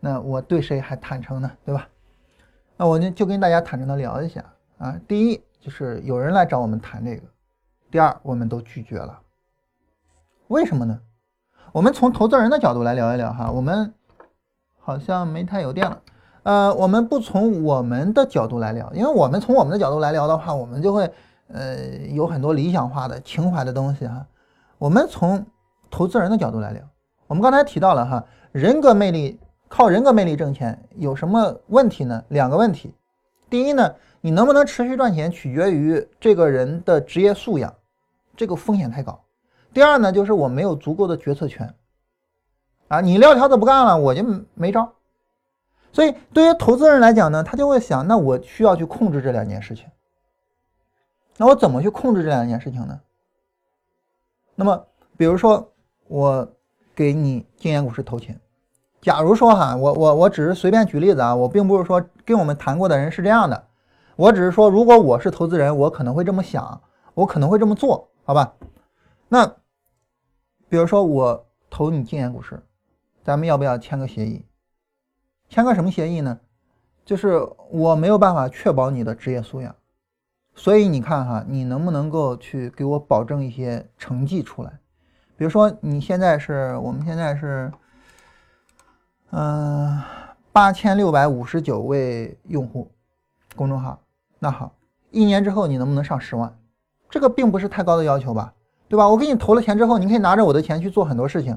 [0.00, 1.50] 那我对谁还坦诚呢？
[1.64, 1.86] 对吧？
[2.78, 4.42] 那我就就跟大家坦诚的聊一下
[4.78, 4.98] 啊。
[5.06, 7.22] 第一就是有人来找我们谈这个，
[7.90, 9.20] 第二我们都拒绝了。
[10.48, 10.98] 为什么呢？
[11.72, 13.50] 我们从投资人的角度来聊一聊哈。
[13.50, 13.92] 我们
[14.78, 16.02] 好像没太有电了。
[16.44, 21.12] 呃，我们不从我们的角度来聊，因为我们从我们的角度来聊的话，我们就会
[21.48, 21.76] 呃
[22.14, 24.26] 有很多理想化的情怀的东西哈。
[24.78, 25.44] 我们从
[25.90, 26.82] 投资人的角度来聊。
[27.26, 32.24] 我们刚才提到了哈，人格魅力靠人格魅力挣钱有什么问题呢？
[32.28, 32.94] 两个问题。
[33.50, 37.74] 第一呢，你能不能持续赚钱取决于这个人的职业素养，
[38.36, 39.24] 这个风险太高。
[39.72, 41.74] 第二呢，就是我没有足够的决策权，
[42.88, 44.24] 啊，你撂挑子不干了，我就
[44.54, 44.92] 没招。
[45.92, 49.86] 所以对于投资人来讲呢，他就会想，那我需要去控制这两件事情。
[51.36, 53.00] 那我怎么去控制这两件事情呢？
[54.60, 54.86] 那么，
[55.16, 55.72] 比如说
[56.08, 56.48] 我
[56.92, 58.40] 给你经验股市投钱，
[59.00, 63.68] 假如说哈，我我我只是随便举例子啊，我并不是说跟我们谈过的人是这样的，
[64.16, 66.82] 我只是说，如果我是投资人，我可能会这么想，
[67.14, 68.52] 我可能会这么做，好吧？
[69.28, 69.46] 那，
[70.68, 72.60] 比如说我投你经验股市，
[73.22, 74.44] 咱们要不要签个协议？
[75.48, 76.40] 签个什么协议呢？
[77.04, 79.72] 就是我没有办法确保你的职业素养，
[80.58, 84.72] 所以你看哈，你能不能够去给我保证一些成绩出来？
[85.36, 87.72] 比如说你现在是我们现在是，
[89.30, 90.02] 嗯，
[90.50, 92.90] 八千六百五十九位用户，
[93.54, 94.02] 公众号，
[94.40, 94.74] 那好，
[95.12, 96.52] 一年之后你能不能上十万？
[97.08, 98.52] 这个并不是太高的要求吧？
[98.88, 99.08] 对吧？
[99.08, 101.56] 我给你投了钱之后，你可以拿着我的钱去做很多事情，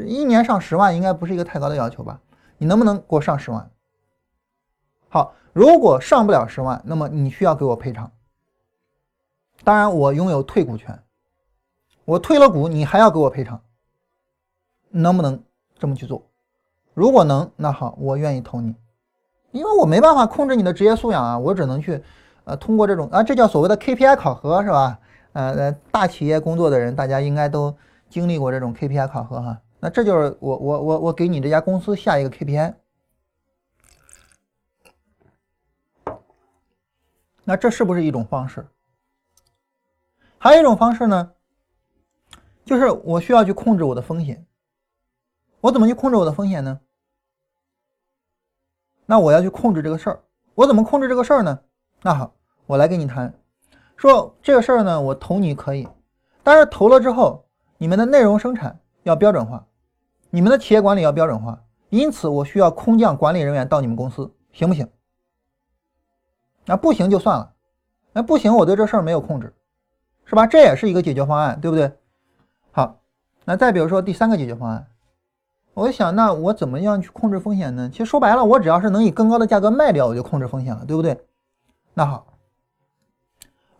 [0.00, 2.20] 一年上十万，应该不是一个太高的要求吧？
[2.58, 3.70] 你能不能给我上十万？
[5.08, 8.10] 好，如果上不了十万，那么你需要给我赔偿。
[9.62, 11.02] 当然，我拥有退股权，
[12.04, 13.62] 我退了股，你还要给我赔偿，
[14.88, 15.42] 能不能
[15.78, 16.30] 这么去做？
[16.94, 18.74] 如果能，那好，我愿意投你，
[19.52, 22.02] 因为我没办法控制你的职业素养啊，我只能去，
[22.44, 24.98] 呃，通过这种啊，这叫所谓的 KPI 考核，是吧？
[25.32, 27.76] 呃，大企业工作的人，大家应该都
[28.08, 29.60] 经历过这种 KPI 考核哈。
[29.78, 32.74] 那这就是我我我我给你这家公司下一个 KPI。
[37.44, 38.66] 那这是不是一种方式？
[40.42, 41.32] 还有一种方式呢，
[42.64, 44.46] 就是我需要去控制我的风险。
[45.60, 46.80] 我怎么去控制我的风险呢？
[49.04, 50.24] 那我要去控制这个事儿，
[50.54, 51.60] 我怎么控制这个事儿呢？
[52.00, 52.32] 那好，
[52.64, 53.30] 我来跟你谈，
[53.98, 55.86] 说这个事儿呢，我投你可以，
[56.42, 57.44] 但是投了之后，
[57.76, 59.66] 你们的内容生产要标准化，
[60.30, 64.90] 你们的企业管理要标准化，因此我需要空降管理人员到你们公司，行不行？
[66.64, 67.52] 那不行就算了，
[68.14, 69.52] 那不行，我对这事儿没有控制，
[70.30, 70.46] 是吧？
[70.46, 71.92] 这也是一个解决方案，对不对？
[72.70, 73.00] 好，
[73.44, 74.86] 那再比如说第三个解决方案。
[75.74, 77.90] 我想，那我怎么样去控制风险呢？
[77.92, 81.20] 其实说白了，我只要是能以更高的价格卖掉，我就控制风险了，对不对？
[81.94, 82.26] 那好，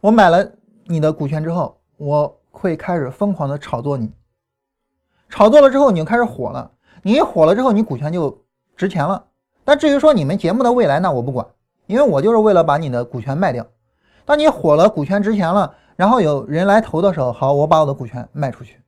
[0.01, 0.45] 我买了
[0.87, 4.13] 你的股权之后，我会开始疯狂的炒作你，
[5.29, 6.69] 炒作了之后，你就开始火了。
[7.03, 8.45] 你一火了之后，你股权就
[8.77, 9.25] 值钱了。
[9.63, 11.47] 但至于说你们节目的未来，那我不管，
[11.87, 13.65] 因为我就是为了把你的股权卖掉。
[14.25, 18.81] 当你火了，股权值钱了，然后有人来投的时候，好，我把我的股权卖出去，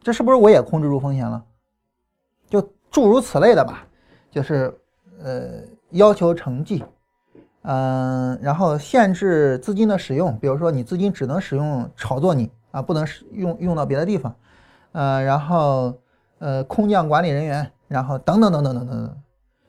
[0.00, 1.44] 这是不是我也控制住风险了？
[2.48, 3.84] 就诸如此类的吧，
[4.30, 4.72] 就是
[5.20, 6.84] 呃要求成绩，
[7.62, 14.32] 嗯，然后限制资金的使用，比如说你资金只能使用炒作你啊，不能使用用到别的地方，
[14.92, 15.92] 呃，然后
[16.38, 19.16] 呃空降管理人员，然后等等等等等等等，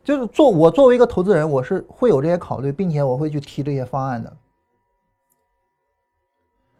[0.04, 4.32] 就是做我作为一个投资人，我是会有这些考虑，并且我会去提这些方案的。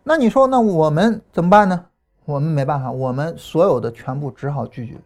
[0.08, 1.84] 那你说那我们怎么办呢？
[2.26, 5.02] 我们没办法，我们所有的全部只好拒绝。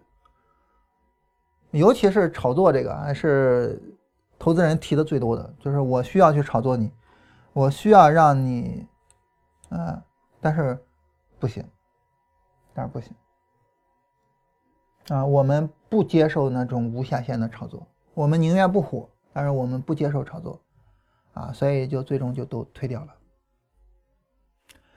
[1.71, 3.81] 尤其是炒作这个，还是
[4.37, 6.91] 投资人提的最多的，就是我需要去炒作你，
[7.53, 8.85] 我需要让你，
[9.69, 10.03] 啊，
[10.41, 10.77] 但是
[11.39, 11.65] 不行，
[12.73, 13.13] 但是不行，
[15.07, 20.59] 啊，我们不接受那种无下限的炒作，我们宁愿不火，但是我们不接受炒作，
[21.33, 23.15] 啊，所以就最终就都退掉了。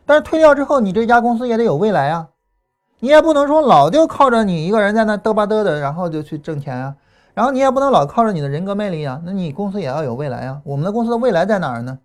[0.05, 2.29] 但是退掉之后，你这家公司也得有未来啊。
[2.99, 6.97] 你也不能说老就靠着你一个人在那嘚吧嘚的，然后就去挣钱啊。
[7.35, 9.21] 然后你也不能老靠着你的人格魅力啊。
[9.25, 10.61] 那你公司也要有未来啊。
[10.65, 11.99] 我们的公司的未来在哪儿呢？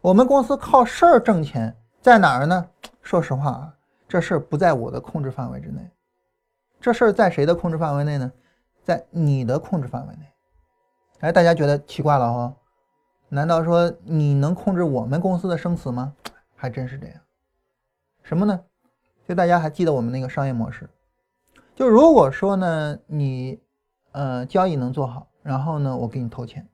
[0.00, 2.64] 我们公司靠事儿挣钱，在哪儿呢？
[3.02, 3.74] 说实话啊，
[4.06, 5.80] 这事儿不在我的控制范围之内。
[6.80, 8.30] 这事儿在谁的控制范围内呢？
[8.84, 10.26] 在你的控制范围内。
[11.20, 12.54] 哎，大家觉得奇怪了哈？
[13.28, 16.12] 难道说你能控制我们公司的生死吗？
[16.54, 17.16] 还真是这样。
[18.26, 18.60] 什么呢？
[19.28, 20.90] 就大家还记得我们那个商业模式，
[21.76, 23.56] 就如果说呢，你
[24.10, 26.66] 呃交易能做好，然后呢我给你投钱，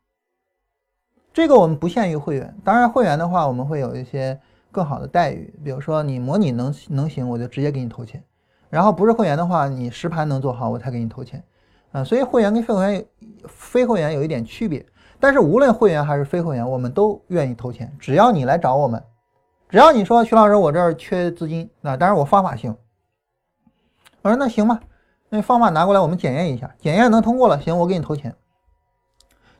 [1.30, 4.40] 这个我们不限于会员，当然会员的话我们会有一些
[4.70, 8.24] 更好的待遇，比如说你模拟能能行，我就直接给你投钱，
[8.70, 11.44] 然后不是会员的话，你实盘能做好我才给你投钱，
[11.90, 13.06] 啊，所以会员跟非会员
[13.46, 14.86] 非会员有一点区别，
[15.20, 19.02] 但是无论会员还是非会员，我们都愿意投钱，只要你来找我们。
[19.72, 22.76] 只要你说徐老师，我这儿缺资金，那当然我方法行。
[24.20, 24.78] 我说那行吧，
[25.30, 28.36] 那方法拿过来我们检验一下，检验能通过了，行，我给你投钱。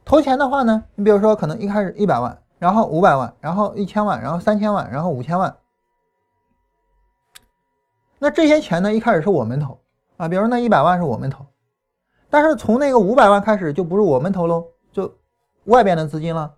[0.05, 5.57] 投钱的话呢，你比如说可能一开始一百万，然后五百万，然后一千万，然后三千万，然后五千万。
[8.19, 9.81] 那这些钱呢，一开始是我们投
[10.19, 11.47] 啊，比如说那一百万是我们投，
[12.29, 15.17] 但是从那个五百万开始就不是我们投喽，就
[15.65, 16.57] 外边的资金了。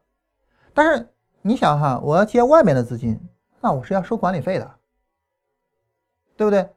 [0.75, 1.09] 但是
[1.43, 3.17] 你想哈，我要接外面的资金。
[3.65, 4.75] 那我是要收管理费的，
[6.37, 6.69] 对不对？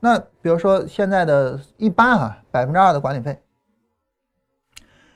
[0.00, 3.42] 那比如说现在的一般哈，百分之二的管理费。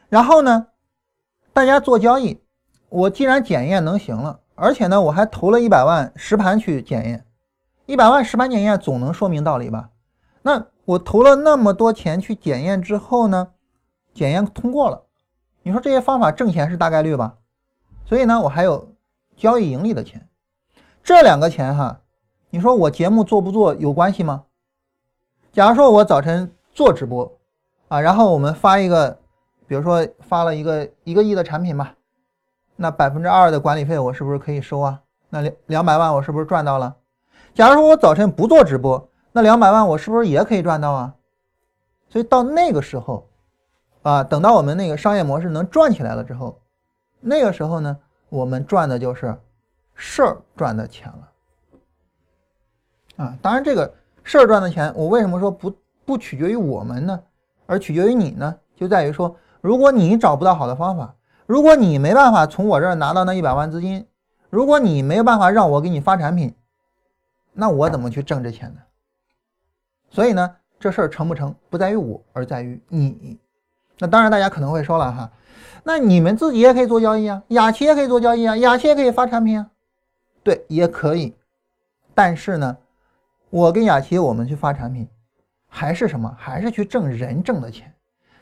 [0.09, 0.69] 然后呢，
[1.53, 2.43] 大家做交易，
[2.89, 7.27] 我既然检验能行了，而且呢我还投了一百万实盘去检验，
[7.85, 9.91] 一百万实盘检验总能说明道理吧？
[10.41, 13.53] 那我投了那么多钱去检验之后呢，
[14.15, 15.05] 检验通过了，
[15.65, 17.37] 你说这些方法挣钱是大概率吧？
[18.07, 18.97] 所以呢，我还有
[19.37, 20.27] 交易盈利的钱。
[21.05, 22.01] 这两个钱哈，
[22.51, 24.45] 你说我节目做不做有关系吗？
[25.53, 27.39] 假如说我早晨做直播
[27.89, 29.19] 啊，然后我们发一个，
[29.67, 31.97] 比如说发了一个一个亿的产品吧，
[32.77, 35.01] 那百分之二的管理费我是不是可以收啊？
[35.29, 36.95] 那两两百万我是不是赚到了？
[37.53, 41.15] 假如说我早晨不做直播，那两百万我是不是也可以赚到啊？
[42.11, 43.29] 所以到那个时候
[44.03, 46.61] 啊，等到我们那个商业模式能转起来了之后，
[47.21, 47.99] 那个时候呢，
[48.29, 49.37] 我们赚的就是。
[50.05, 51.29] 事儿赚的钱了
[53.25, 53.39] 啊！
[53.41, 53.95] 当然，这个
[54.25, 55.73] 事儿赚的钱，我为什么说不
[56.05, 57.23] 不取决于我们呢？
[57.67, 58.53] 而取决于你呢？
[58.75, 61.15] 就在于说，如果你找不到好的方法，
[61.47, 64.05] 如果你没办法从我这儿拿到那一百万资金，
[64.51, 66.53] 如果你没有办法让我给你发产品，
[67.53, 68.81] 那我怎么去挣这钱呢？
[70.11, 73.39] 所以呢，这事儿成不成，不在于我，而在于你。
[74.01, 75.31] 那当然，大家可能会说了哈，
[75.85, 79.69] 那你们自己也可以做交易啊，雅琪也可以做交易啊，雅琪也可以发产品啊。
[80.43, 81.35] 对，也可以，
[82.15, 82.77] 但是呢，
[83.51, 85.09] 我跟雅琪我们去发产品，
[85.69, 86.35] 还是什么？
[86.39, 87.93] 还是去挣人挣的钱？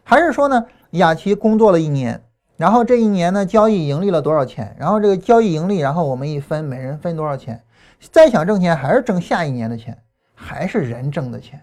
[0.03, 2.23] 还是说呢，雅琪工作了一年，
[2.57, 4.75] 然后这一年呢交易盈利了多少钱？
[4.79, 7.63] 然后这个交易盈利，然后我们一分，每人分多少钱？
[8.11, 9.97] 再想挣钱，还是挣下一年的钱？
[10.35, 11.61] 还是人挣的钱？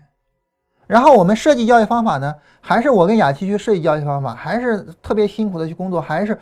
[0.85, 2.35] 然后我们设计交易方法呢？
[2.61, 4.35] 还是我跟雅琪去设计交易方法？
[4.35, 5.99] 还是特别辛苦的去工作？
[5.99, 6.39] 还是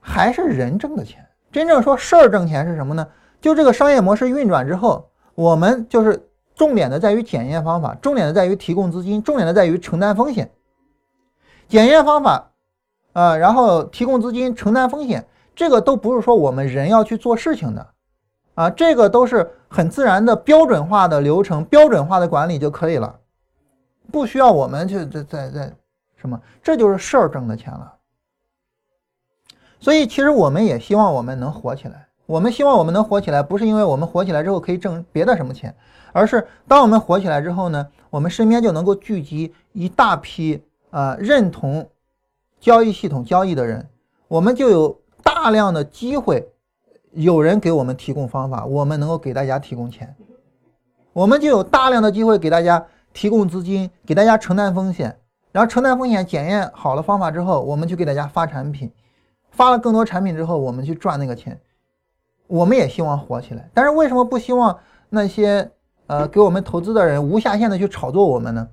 [0.00, 1.24] 还是人挣的钱？
[1.52, 3.06] 真正说事儿挣钱是什么呢？
[3.40, 10.50] 就这个商业模式运转之后，我们就是重点的在于检验方法，重点的在于提供资金，重点的在于承担风险。
[11.68, 12.50] 检验方法，
[13.12, 17.86] 啊，然后提供资金，承担风险，这个都不是说我们人要去做事情的，
[18.54, 23.18] 啊，这个都是很自然的标准化的流程，标准化的管理就可以了。
[24.12, 25.72] 不需要我们去在在在
[26.16, 27.94] 什么，这就是事儿挣的钱了。
[29.78, 32.09] 所以其实我们也希望我们能火起来。
[32.30, 35.74] 我们希望我们能火起来，不是因为我们火起来之后可以挣别的什么钱，
[36.12, 41.90] 而是当我们火起来之后呢，我们身边就能够聚集一大批啊认同
[42.60, 43.84] 交易系统交易的人，
[44.28, 46.48] 我们就有大量的机会，
[47.10, 50.14] 有人给我们提供方法，我们能够给大家提供钱，
[51.12, 52.86] 我们就有大量的机会给大家。
[53.12, 55.18] 提供资金给大家承担风险，
[55.50, 58.88] 然后承担风险检验好了方法之后，我们去给大家发产品，
[59.50, 61.60] 发了更多产品之后，我们去赚那个钱。
[62.50, 64.76] 我们也希望火起来，但是为什么不希望
[65.08, 65.70] 那些
[66.08, 68.66] 呃给我们投资的人无下限的去炒作我们呢？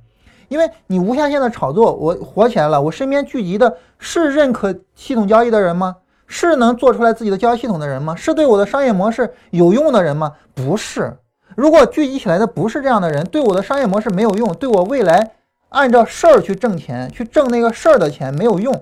[0.48, 5.96] 因为你无下限的炒作，我火起来了，我身边聚集的是认可系统交易的人吗？
[6.26, 8.16] 是能做出来自己的交易系统的人吗？
[8.16, 10.34] 是对我的商业模式有用的人吗？
[10.56, 11.16] 不是。
[11.56, 15.32] 如果聚集起来的不是这样的人，对我的商业模式没有用，对我未来
[15.70, 18.74] 按照事儿去挣钱，去挣那个事儿的钱没有用，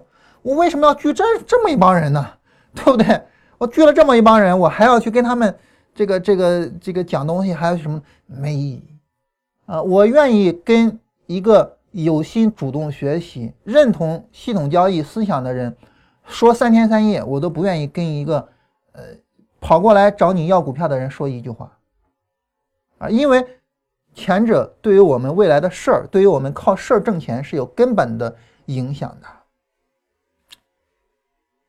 [0.41, 2.27] 我为什么要聚这这么一帮人呢？
[2.73, 3.21] 对不对？
[3.57, 5.55] 我聚了这么一帮人，我还要去跟他们
[5.93, 8.83] 这个这个这个讲东西，还有什么没意义
[9.65, 9.81] 啊？
[9.81, 15.75] 我愿意跟一个有心主动学习、认同系统交易思想的人
[16.25, 18.49] 说三天三夜，我都不愿意跟一个
[18.91, 19.03] 呃
[19.61, 21.71] 跑过来找你要股票的人说一句话。
[22.97, 23.45] 啊，因为
[24.13, 28.35] 前者对于我们未来的事儿，对于我们靠事儿挣钱是有根本的
[28.65, 29.27] 影响的。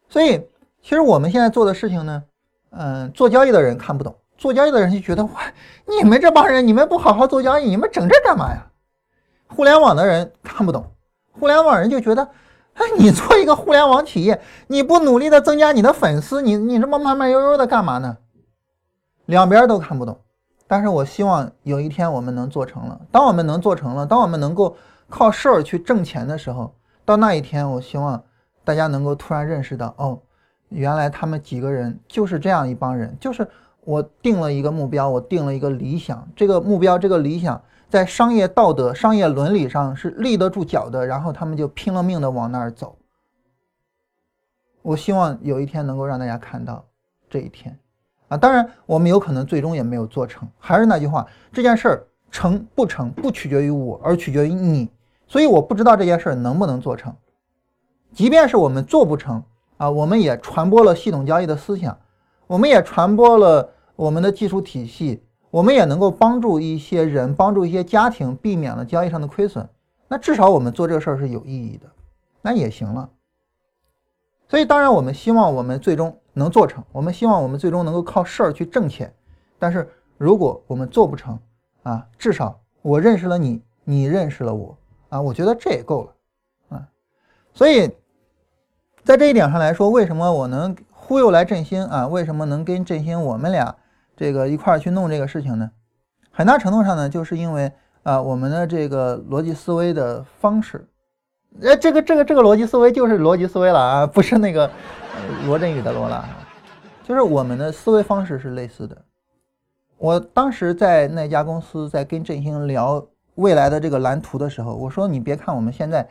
[0.09, 0.41] 所以，
[0.87, 2.23] 其实我们现在做的事情呢，
[2.71, 5.33] 嗯，做交易的人看不懂，做交易的人就觉得哇，
[5.85, 8.65] 你们这帮人，你们不好好做交易，你们整这干嘛呀？
[9.49, 10.93] 互联网的人看不懂，
[11.33, 12.23] 互联网人就觉得，
[12.75, 18.19] 哎，你做一个互联网企业，你不努力的增加你的粉丝，你你这么慢慢悠悠的干嘛呢？
[19.25, 20.17] 两边都看不懂。
[20.69, 23.01] 但是我希望有一天我们能做成了。
[23.11, 24.77] 当我们能做成了，当我们能够
[25.09, 26.73] 靠事儿去挣钱的时候，
[27.05, 28.23] 到那一天，我希望
[28.63, 30.21] 大家能够突然认识到，哦，
[30.69, 33.47] 原来他们几个人就是这样一帮人，就是
[33.85, 42.97] 我定了一个目标，我定了一个理想，这个目标，这个理想在商业道德、商业伦理上是立得住脚的，然后他们就拼了命的往那儿走。
[44.83, 46.85] 我希望有一天能够让大家看到
[47.29, 47.79] 这一天。
[48.29, 50.49] 啊，当然，我们有可能最终也没有做成。
[50.59, 54.89] 还是那句话，这件事儿成不成不取决于我，而取决于你。
[55.29, 57.15] 所以我不知道这件事儿能不能做成。
[58.13, 59.43] 即便是我们做不成
[59.77, 61.99] 啊，我们也传播了系统交易的思想，
[62.47, 69.69] 我们也传播了我们的技术体系，我们也能够帮助一些人，帮助一些家庭避免了交易上的亏损。
[70.09, 71.87] 那至少我们做这个事儿是有意义的，
[72.43, 73.09] 那也行了。
[74.49, 76.17] 所以，当然，我们希望我们最终。
[76.39, 79.11] 能做成，我们希望我们最终能够靠事儿去挣钱。
[79.59, 79.89] 但是
[80.19, 81.39] 如果我们做不成，
[81.83, 84.77] 啊，至少我认识了你，你认识了我，
[85.09, 86.87] 啊，我觉得这也够了，啊。
[87.55, 87.91] 所以
[89.07, 92.09] 在这一点上来说，为什么我能忽悠来振兴啊？
[92.09, 93.73] 为什么能跟振兴我们俩
[94.17, 95.71] 这个一块儿去弄这个事情呢？
[96.33, 97.71] 很大程度上呢，就是因为
[98.03, 100.89] 啊，我们的这个逻辑思维的方式，
[101.63, 104.69] 哎，这个这个这个逻辑思维就是逻辑思维了啊，不是那个。
[105.47, 106.29] 罗振宇的罗了，
[107.03, 108.97] 就是我们的思维方式是类似的。
[109.97, 113.03] 我当时在那家公司在跟振兴聊
[113.37, 116.07] 未来的这个蓝图的时候，我说你别看我们现在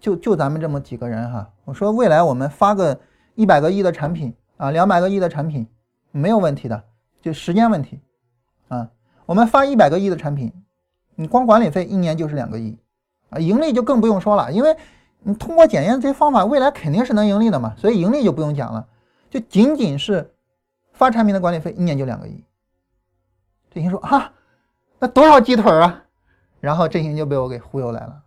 [0.00, 2.98] 就就咱们这么几个人哈，我说未来我们发个
[3.34, 5.66] 一百个亿的产品啊，两百个亿的产品
[6.10, 6.84] 没有问题的，
[7.20, 8.00] 就时间问题
[8.68, 8.90] 啊。
[9.24, 10.52] 我们发一百个亿的产品，
[11.14, 12.78] 你光管理费一年就是两个亿
[13.30, 14.76] 啊，盈利就更不用说了，因为。
[15.28, 18.86] 你通过检验这些方法，未来肯定是能盈利的嘛，所以盈利就不用讲了，
[19.28, 20.32] 就仅仅是
[20.92, 22.44] 发产品的管理费，一年就两个亿。
[23.72, 24.32] 振兴说啊，
[25.00, 26.04] 那多少鸡腿啊？
[26.60, 28.22] 然后振兴就被我给忽悠来了。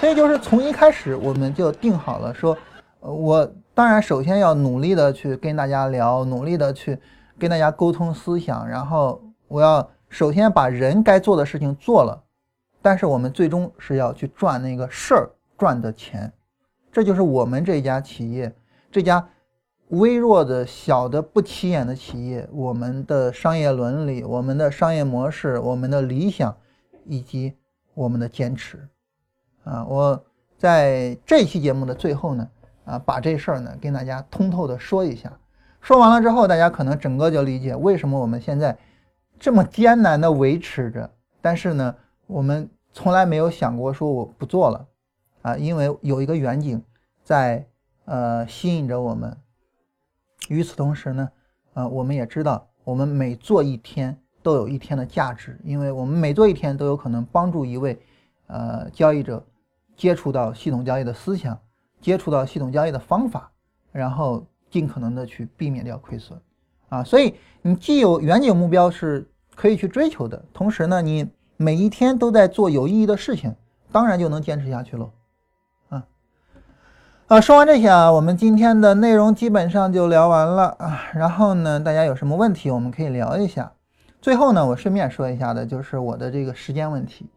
[0.00, 2.56] 所以就是从一开始我们就定好了，说，
[3.00, 6.98] 我当然首先要努力的去跟大家聊，努力的去
[7.38, 12.24] 跟大家沟通思想，然后我要首先把人该做的事情做了，
[12.80, 16.32] 但是我们最终是要去赚那个事儿赚的钱，
[16.90, 18.50] 这就是我们这家企业
[18.90, 19.28] 这家
[19.88, 26.56] 微弱的小的不起眼的企业，我们的商业伦理、我们的商业模式、我们的理想
[27.04, 27.52] 以及
[27.92, 28.88] 我们的坚持。
[29.64, 30.24] 啊，我
[30.56, 32.48] 在这期节目的最后呢，
[32.84, 35.32] 啊，把这事儿呢跟大家通透的说一下。
[35.80, 38.76] 说完了之后，大家可能整个就理解为什么我们现在
[39.38, 41.10] 这么艰难的维持着，
[41.40, 41.94] 但是呢，
[42.26, 44.86] 我们从来没有想过说我不做了，
[45.42, 46.82] 啊，因为有一个远景
[47.22, 47.66] 在
[48.04, 49.36] 呃吸引着我们。
[50.48, 51.30] 与此同时呢，
[51.74, 57.98] 啊，我们也知道我们每做一天都有一天的价值，因为我们每做一天都有可能帮助一位
[58.48, 59.46] 呃交易者
[60.00, 61.56] 接触到系统交易的思想，
[62.00, 63.52] 接触到系统交易的方法，
[63.92, 64.44] 然后。
[64.70, 66.38] 尽可能的去避免掉亏损，
[66.90, 73.52] 啊，所以你既有远景目标是可以去追求的，同时呢，你每一天都在做有意义的事情，
[73.90, 75.10] 当然就能坚持下去喽，
[75.88, 76.06] 啊，
[77.26, 83.72] 啊，说完这些啊，我们今天的内容基本上就聊完了啊，然后呢，大家有什么问题我们可以聊一下。
[84.20, 87.28] 最后呢，我顺便说一下的就是我的这个时间问题，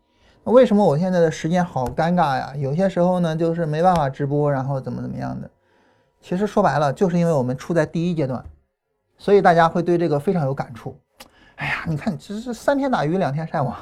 [0.46, 2.54] 为什么我现在的时间好尴尬呀？
[2.58, 5.50] 有些时候呢，就是没办法直播，然后怎么怎么样的。
[6.22, 8.44] 其实说白了，就是因为我们处在第一阶段，
[9.18, 10.98] 所以大家会对这个非常有感触。
[11.56, 13.76] 哎呀，你看，这是三天打鱼两天晒网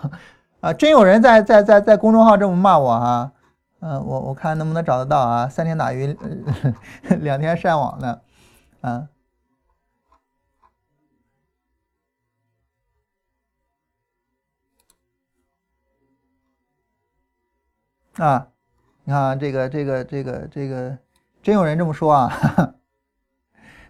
[0.59, 0.73] 啊！
[0.73, 3.31] 真有人在在在在公众号这么骂我啊！
[3.79, 5.47] 嗯，我我看能不能找得到啊？
[5.47, 6.15] 三天打鱼
[7.21, 8.21] 两天晒网的，
[8.81, 9.07] 啊
[18.17, 18.47] 啊！
[19.03, 20.97] 你看这个这个这个这个。
[21.43, 22.31] 真有人这么说啊？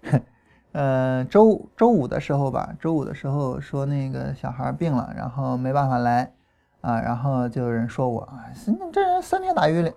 [0.72, 6.31] 呃，周周五的时候吧，周五的时候说那个小孩病了，然后没办法来
[6.80, 8.45] 啊，然后就有人说我啊，
[8.93, 9.93] 这人三天打鱼两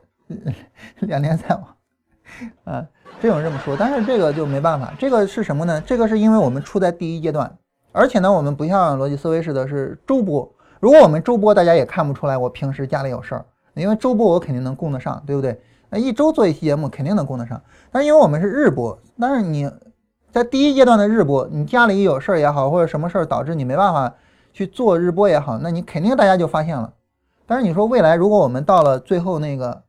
[1.03, 1.65] 两天晒网
[2.65, 2.85] 啊，
[3.21, 3.77] 真有人这么说。
[3.77, 5.81] 但是这个就没办法，这个是什么呢？
[5.83, 7.57] 这个是因为我们处在第一阶段，
[7.93, 10.53] 而且呢，我们不像逻辑思维似的，是周播。
[10.81, 15.61] 如果我们周播，大家也看不出来我平时家里有事儿，因为周播我肯定能供得上，对不对？
[15.91, 17.61] 那一周做一期节目肯定能供得上，
[17.91, 19.71] 但是因为我们是日播，但是你
[20.33, 24.13] 在第一阶段的日播，你家里有事儿也好，或者什么事儿导致你没办法
[24.53, 26.93] 去做日播也好，那你肯定大家就发现了。
[27.47, 29.83] 但是你说未来如果我们到了最后那个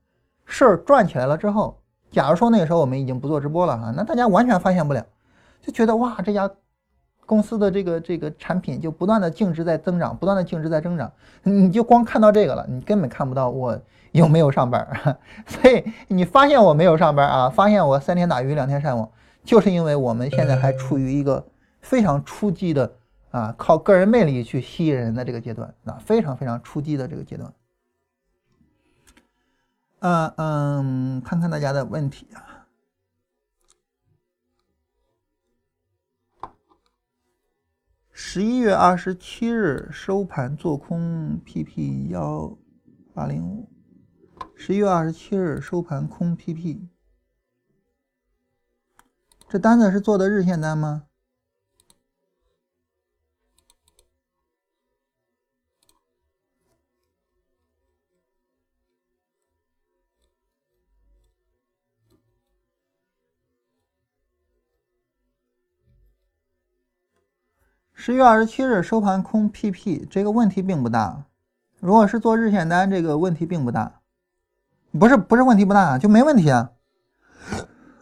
[0.45, 1.79] 事儿转起来了之后，
[2.11, 5.03] 假如说那个时候我们已经不做直播了哈，那大家完全发现不了，
[5.61, 6.49] 就觉得哇这家
[7.25, 11.11] 公司的这个这个产品就不断的净值在增长，不断的净值在增长，
[11.43, 13.79] 你就光看到这个了，你根本看不到我。
[14.11, 14.87] 有没有上班？
[15.45, 17.49] 所以你发现我没有上班啊？
[17.49, 19.09] 发现我三天打鱼两天晒网，
[19.43, 21.45] 就是因为我们现在还处于一个
[21.81, 22.89] 非常初级的
[23.31, 27.53] 啊，靠个人魅力去吸引人的这个阶段啊，非常非常初级的这个阶段。
[29.99, 32.44] 嗯嗯，看看大家的问题啊。
[38.17, 42.57] 十一月二十七日收盘做空 PP 幺
[43.13, 43.69] 八零五。
[44.55, 46.87] 十一月二十七日收盘空 PP，
[49.49, 51.07] 这单子是做的日线单吗？
[68.05, 71.25] 十月二十七日收盘空 PP，这个问题并不大。
[71.79, 73.99] 如果是做日线单，这个问题并不大。
[74.91, 76.69] 不是不是问题不大，就没问题啊，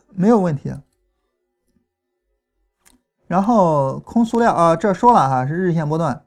[0.09, 0.75] 没有问题。
[3.27, 6.25] 然后空塑料啊，这说了哈，是日线波段，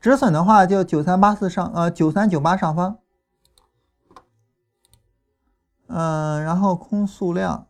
[0.00, 2.98] 止损的话就九三八四上呃九三九八上方，
[5.88, 7.67] 嗯，然后空塑料，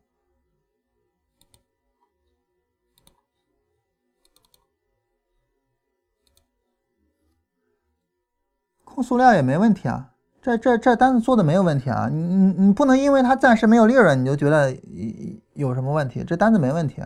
[8.99, 10.11] 空塑料也没问题啊。
[10.43, 14.77] 这这这单子做的没有问题啊，你你你不能因为它暂时没有利润，你就觉得
[15.55, 16.25] 有什么问题？
[16.25, 17.01] 这单子没问题，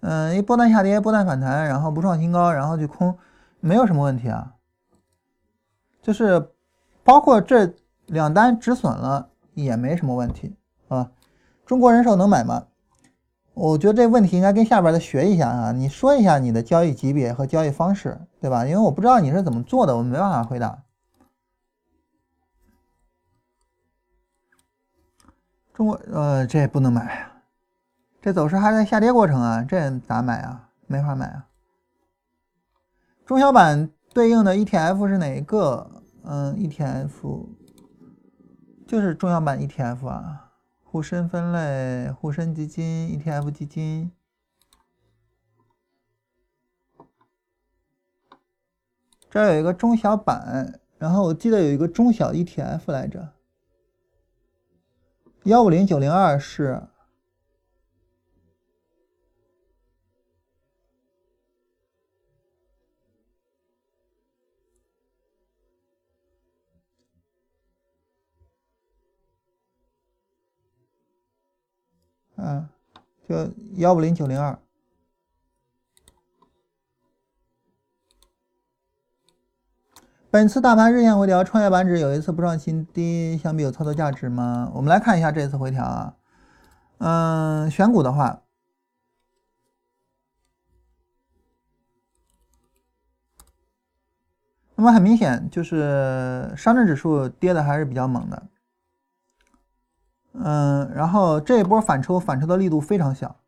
[0.00, 3.16] 嗯，一波段下跌，波段反弹，然后不创新高，然后就空，
[3.60, 4.54] 没有什么问题啊。
[6.02, 6.50] 就是
[7.04, 7.72] 包括这
[8.06, 10.56] 两单止损了也没什么问题
[10.88, 11.12] 啊。
[11.64, 12.64] 中国人寿能买吗？
[13.54, 15.72] 我觉得这问题应该跟下边的学一下啊。
[15.72, 18.64] 你说一下你的交易级别和交易方式，对吧？
[18.64, 20.78] 因为我不知道你是怎么做的，我没办法回答。
[25.78, 27.42] 中国呃，这也不能买啊，
[28.20, 30.70] 这走势还在下跌过程啊，这咋买啊？
[30.88, 31.46] 没法买啊。
[33.24, 36.02] 中小板对应的 ETF 是哪一个？
[36.24, 37.46] 嗯，ETF
[38.88, 40.50] 就是中小板 ETF 啊，
[40.82, 44.10] 沪深分类、沪深基金、ETF 基金。
[49.30, 53.32] 这有一个中小板，然后我记得有一个中小 ETF 来着，
[55.48, 56.82] 幺五零九零二是。
[72.36, 72.68] 嗯，
[73.26, 74.58] 就幺五零九零二。
[80.30, 84.70] 本次大盘日线回调，创业板指有一次不创新低，相比有操作价值吗？
[84.74, 86.14] 我们来看一下这次回调啊。
[86.98, 88.42] 嗯，选股的话，
[94.74, 98.42] 那么很明显就是上证指数跌的还是比较猛的。
[100.34, 103.40] 嗯，然后这一波反抽，反抽的力度非常小。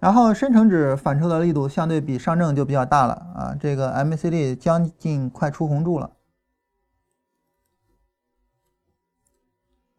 [0.00, 6.12] 然后深成指反抽的力度相对比上证就比较大了啊，这个 MACD 将近快出红柱了。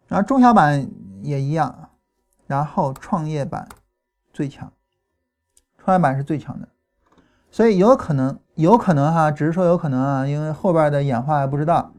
[0.07, 0.89] 然后中小板
[1.21, 1.89] 也一样，
[2.47, 3.67] 然后创业板
[4.31, 4.71] 最强，
[5.77, 6.67] 创业板是最强的，
[7.51, 11.93] 所以有可能，有可能哈，只是说有可能啊，因为后边的演化还不知道。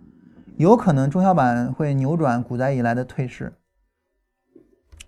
[0.56, 3.54] 有可能中小板会扭转股灾以来的退势，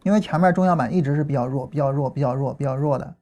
[0.02, 3.14] 因为前面中小板一直是比较弱、比较弱、比较弱、比较弱的，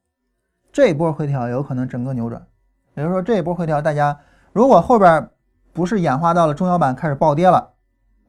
[0.73, 2.47] 这一波回调有可能整个扭转。
[2.94, 4.19] 也就是说，这一波回调，大家
[4.52, 5.28] 如果后边
[5.73, 7.70] 不是演化到了中小板开始暴跌了，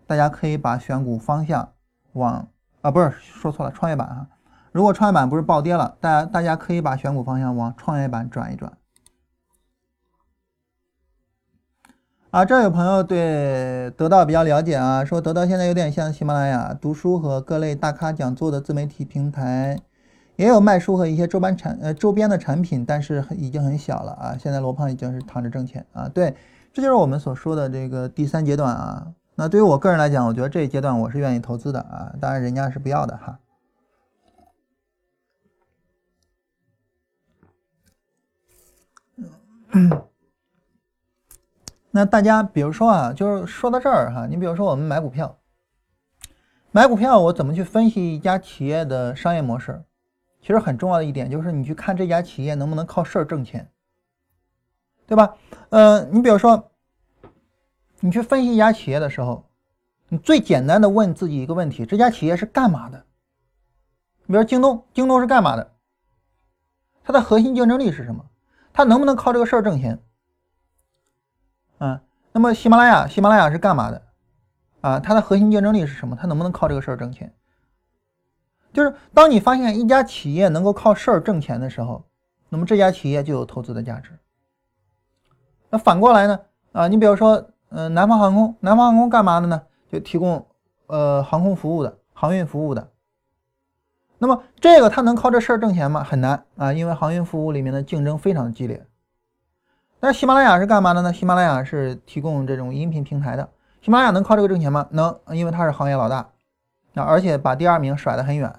[0.05, 1.71] 大家可以把选股方向
[2.13, 2.47] 往
[2.81, 4.27] 啊，不是说错了，创业板哈。
[4.71, 8.71] 如果创业板不是暴跌了，大家大家可以把选股方向往创业板转一转。
[12.31, 19.77] 啊，这有朋友对得到比较了解啊，说得到现在有点像喜马拉雅读书和各类大咖讲座的自媒体平台，
[20.37, 24.37] 也有卖书和一些周边产呃周边的产品，但是已经很小了啊。
[24.39, 26.33] 现在罗胖已经是躺着挣钱啊，对，
[26.71, 29.11] 这就是我们所说的这个第三阶段啊。
[29.35, 33.39] 那对于我个人来讲，我觉得这一阶段我是愿意投资的啊，当然人家是不要的哈。
[39.73, 40.10] 嗯。
[41.91, 45.37] 那大家比如说啊，就是说到这儿哈，你比如说我们买股票，
[46.71, 49.83] 买股票我怎么去分析一家企业的商业模式？
[50.41, 53.69] 其实很重要的一点就是你去看这家企业能不能靠事儿挣钱，
[55.05, 55.35] 对吧？
[55.69, 56.71] 呃，你比如说，
[57.99, 59.45] 你去分析一家企业的时候，
[60.07, 63.05] 你最简单的问自己一个问题：这家企业是干嘛的？
[64.25, 65.73] 比如京东，京东是干嘛的？
[67.03, 68.25] 它的核心竞争力是什么？
[68.71, 69.99] 它能不能靠这个事儿挣钱？
[71.81, 71.99] 嗯，
[72.31, 74.03] 那么喜马拉雅，喜马拉雅是干嘛的？
[74.81, 76.15] 啊，它的核心竞争力是什么？
[76.15, 77.33] 它能不能靠这个事儿挣钱？
[78.71, 82.05] 就是当你发现一家企业能够靠事儿挣钱的时候，
[82.49, 84.11] 那么这家企业就有投资的价值。
[85.71, 86.39] 那反过来呢？
[86.71, 89.63] 啊，你比如说，嗯，南方航空，南方航空干嘛的呢？
[89.91, 90.45] 就提供
[90.85, 92.91] 呃航空服务的，航运服务的。
[94.19, 96.03] 那么这个它能靠这事儿挣钱吗？
[96.03, 98.85] 很难啊，因为航运服务里面的竞争非常激烈。
[100.03, 101.13] 那喜马拉雅是干嘛的呢？
[101.13, 103.47] 喜马拉雅是提供这种音频平台的。
[103.83, 104.87] 喜马拉雅能靠这个挣钱吗？
[104.89, 106.17] 能，因为它是行业老大，
[106.95, 108.51] 啊，而且把第二名甩得很远。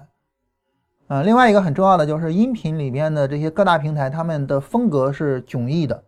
[1.07, 6.05] 啊，另外一个很重要的就是音频里边的这些各大平台，他们的风格是迥异的，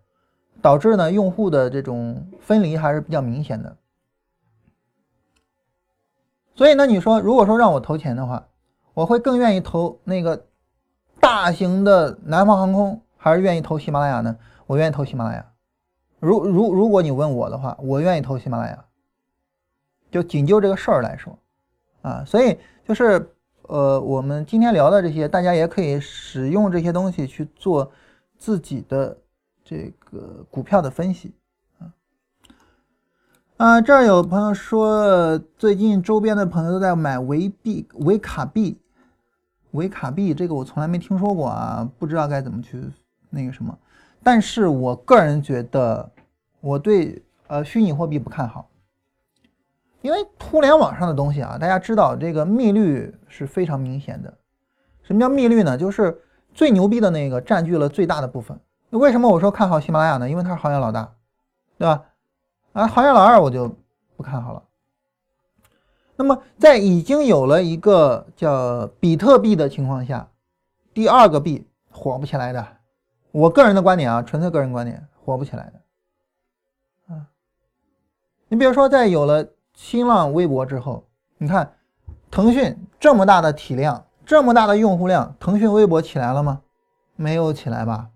[0.62, 3.76] 导致呢用户的这种分离还是比较明显的。
[6.56, 8.48] 所以呢，你说如果说让我投钱的话，
[8.94, 10.46] 我会更愿意投那个
[11.20, 14.38] 大型的南方航空，还是愿意投喜马拉雅呢？
[14.66, 15.46] 我愿意投喜马拉雅。
[16.20, 18.86] 如如如果你问我的话，我愿意投喜马拉雅。
[20.12, 21.38] 就仅就这个事儿来说，
[22.02, 23.30] 啊，所以就是
[23.64, 27.92] 呃，我们今天聊的这些，大家也可以使用这些东西去做
[28.38, 29.18] 自己的
[29.62, 31.34] 这个股票的分析
[33.58, 33.82] 啊。
[33.82, 38.80] 这儿有朋友说，最近周边的朋友都在买维币、维卡币、
[39.72, 42.82] 维卡币，这个我从来没听说过啊，不知道该怎么去
[43.30, 43.78] 那个什么。
[44.26, 46.10] 但是我个人觉得，
[46.60, 48.68] 我对呃虚拟货币不看好，
[50.02, 54.34] 因为互联网上的东西啊，大家知道这个密率是非常明显的。
[55.04, 55.78] 什么叫密率呢？
[55.78, 56.20] 就是
[56.56, 58.60] 最牛逼的那个占据了最大的部分。
[58.90, 60.28] 为什么我说看好喜马拉雅呢？
[60.28, 61.14] 因为它是行业老大，
[61.78, 62.04] 对吧？
[62.74, 63.78] 啊，行业老二我就
[64.18, 64.64] 不看好了。
[66.16, 70.28] 那么在已经有了一个叫比特币的情况下，
[70.96, 71.68] 第二个币。
[71.98, 72.75] 火不起来的。
[73.36, 77.14] 我个人的观点啊，纯粹个人观点，火不起来的。
[77.14, 77.28] 啊，
[78.48, 81.06] 你比如说，在有了新浪微博之后，
[81.38, 81.74] 你看
[82.32, 86.62] 腾讯这么大的体量，这么大的用户量，腾讯微博起来了吗？
[87.18, 88.10] 没有起来吧，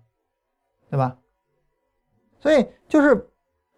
[0.88, 1.18] 对吧？
[2.40, 3.28] 所以就是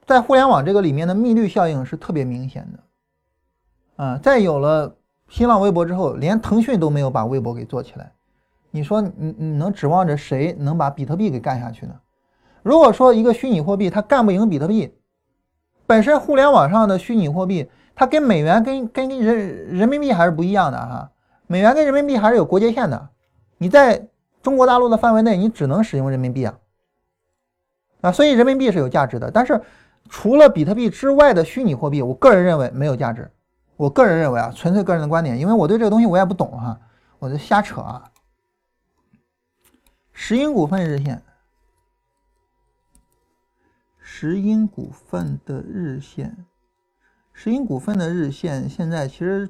[0.06, 4.04] 在互联网这个里面的密律效应是特别明显的。
[4.04, 4.94] 啊，在有了
[5.28, 8.12] 新浪微博之后，连腾讯都没有把微博给做起来。
[8.72, 11.94] 你说你你能指望着谁能把比特币给干下去呢？
[12.62, 14.92] 如果说一个虚拟货币它干不赢比特币，
[15.86, 21.10] 本身互联网上的虚拟货币它跟美元跟跟人人民币还是不一样的哈，
[21.46, 23.10] 美元跟人民币还是有国界线的，
[23.58, 24.08] 你在
[24.42, 26.54] 中国大陆的范围内你只能使用人民币啊，
[28.00, 29.60] 啊，所以人民币是有价值的，但是
[30.08, 33.30] 除了比特币之外的虚拟货币，我个人认为没有价值。
[33.76, 36.78] 我个人认为啊，纯粹个人的观点，因为我对这个东西我也不懂哈，
[37.18, 38.04] 我就瞎扯啊。
[40.12, 41.22] 石英股份日线，
[43.98, 46.44] 石英股份的日线，
[47.32, 49.48] 石英股份的日线现在其实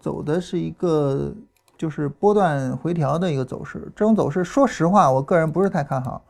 [0.00, 1.34] 走的是一个
[1.76, 3.80] 就是波段回调的一个走势。
[3.94, 6.24] 这种走势，说实话，我个人不是太看好。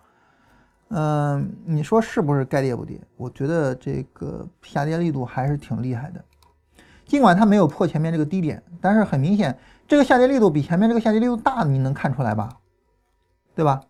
[0.89, 3.01] 嗯，你说是不是该跌不跌？
[3.17, 6.25] 我觉得这个下跌力度还是挺厉害的。
[7.05, 9.57] 尽管它没有破前面这个低点，但是很明显，
[9.87, 12.49] 这个下跌力度比前面这个下跌力度大，你能看出来吧？
[13.55, 13.83] 对吧？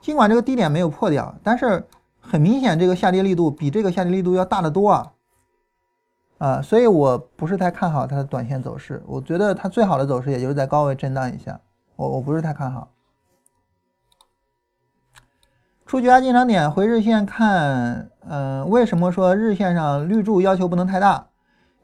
[0.00, 1.86] 尽管这个低点没有破掉，但是
[2.20, 5.12] 很明显，这个下跌力度比这个下跌力度要大得多啊！
[6.38, 9.00] 啊，所以我不是太看好它的短线走势。
[9.06, 11.60] 我觉得它最好的走势也就是在高位震荡一下。
[11.94, 12.90] 我我不是太看好。
[15.86, 21.28] 出绝压进场点回日线看，嗯，为什么说日线上绿柱要求不能太大？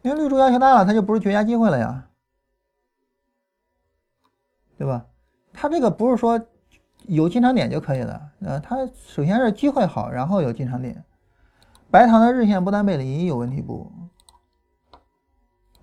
[0.02, 2.08] 因为绿柱要求大了，它就不是绝压机会了呀，
[4.76, 5.06] 对吧？
[5.60, 6.40] 它这个不是说
[7.08, 11.04] 有进场点就可以了，呃，它首先是机会好，然后有进场点。
[11.90, 13.90] 白糖的日线不单背离有问题不？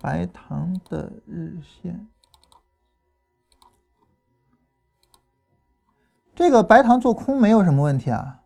[0.00, 2.08] 白糖的日线，
[6.34, 8.44] 这个白糖做空没有什么问题啊，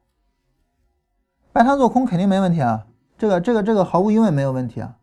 [1.53, 4.97] 白糖做空肯定没问题啊，这个这个这个毫无疑问没有问题啊，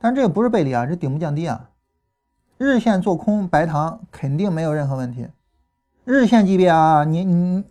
[0.00, 1.70] 但是这个不是背离啊，这顶部降低啊，
[2.58, 5.28] 日线做空白糖肯定没有任何问题。
[6.10, 7.64] 日线级别啊，你你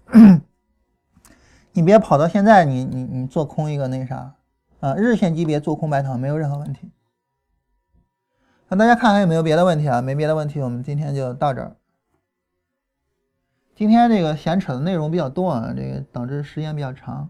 [1.74, 4.36] 你别跑到现在，你你你做空一个那啥
[4.80, 4.95] 啊？
[4.95, 6.90] 日线级别做空白糖没有任何问题。
[8.70, 10.02] 那大家看还有没有别的问题啊？
[10.02, 11.76] 没别的问题，我们今天就到这儿。
[13.76, 17.30] 今天这个闲扯的内容比较多啊，这个导致时间比较长。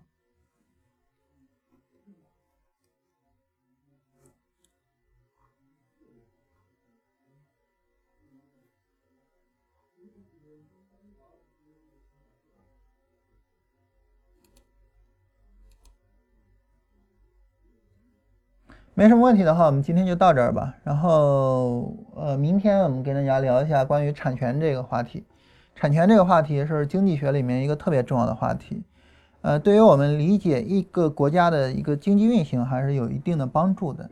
[18.99, 20.75] 没什么问题的话，我们今天就到这儿吧。
[20.83, 25.25] 然后，呃，明天我们跟大家聊一下关于产权这个话题。
[25.73, 28.83] 产权这个话题是经济学里面一个特别重要的话题，
[29.39, 34.09] 呃，对于我们理解一个国家的一个经济运行还是有一定的帮助的。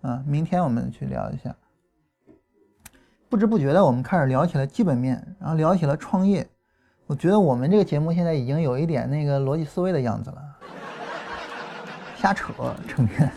[0.00, 1.54] 啊，明天我们去聊一下。
[3.28, 6.48] 不知不觉的，我们开始聊起了基本面，然后聊起了创业。
[7.06, 10.42] 我觉得我们这个节目现在已经有一点那个逻辑思维的样子了，
[12.16, 12.54] 瞎扯
[12.88, 13.30] 成天。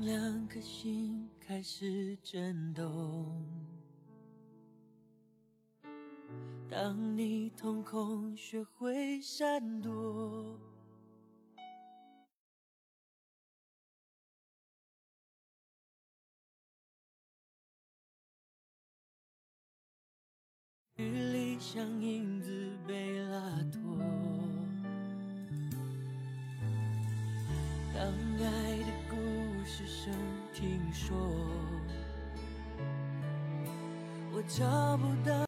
[0.00, 3.44] 两颗心开始震动，
[6.70, 10.58] 当你瞳孔学会闪躲，
[20.96, 23.98] 距离像影子被拉脱，
[27.92, 28.02] 当
[28.42, 28.79] 爱
[29.80, 30.12] 只剩。
[30.52, 31.16] 听说，
[34.32, 35.32] 我找不到。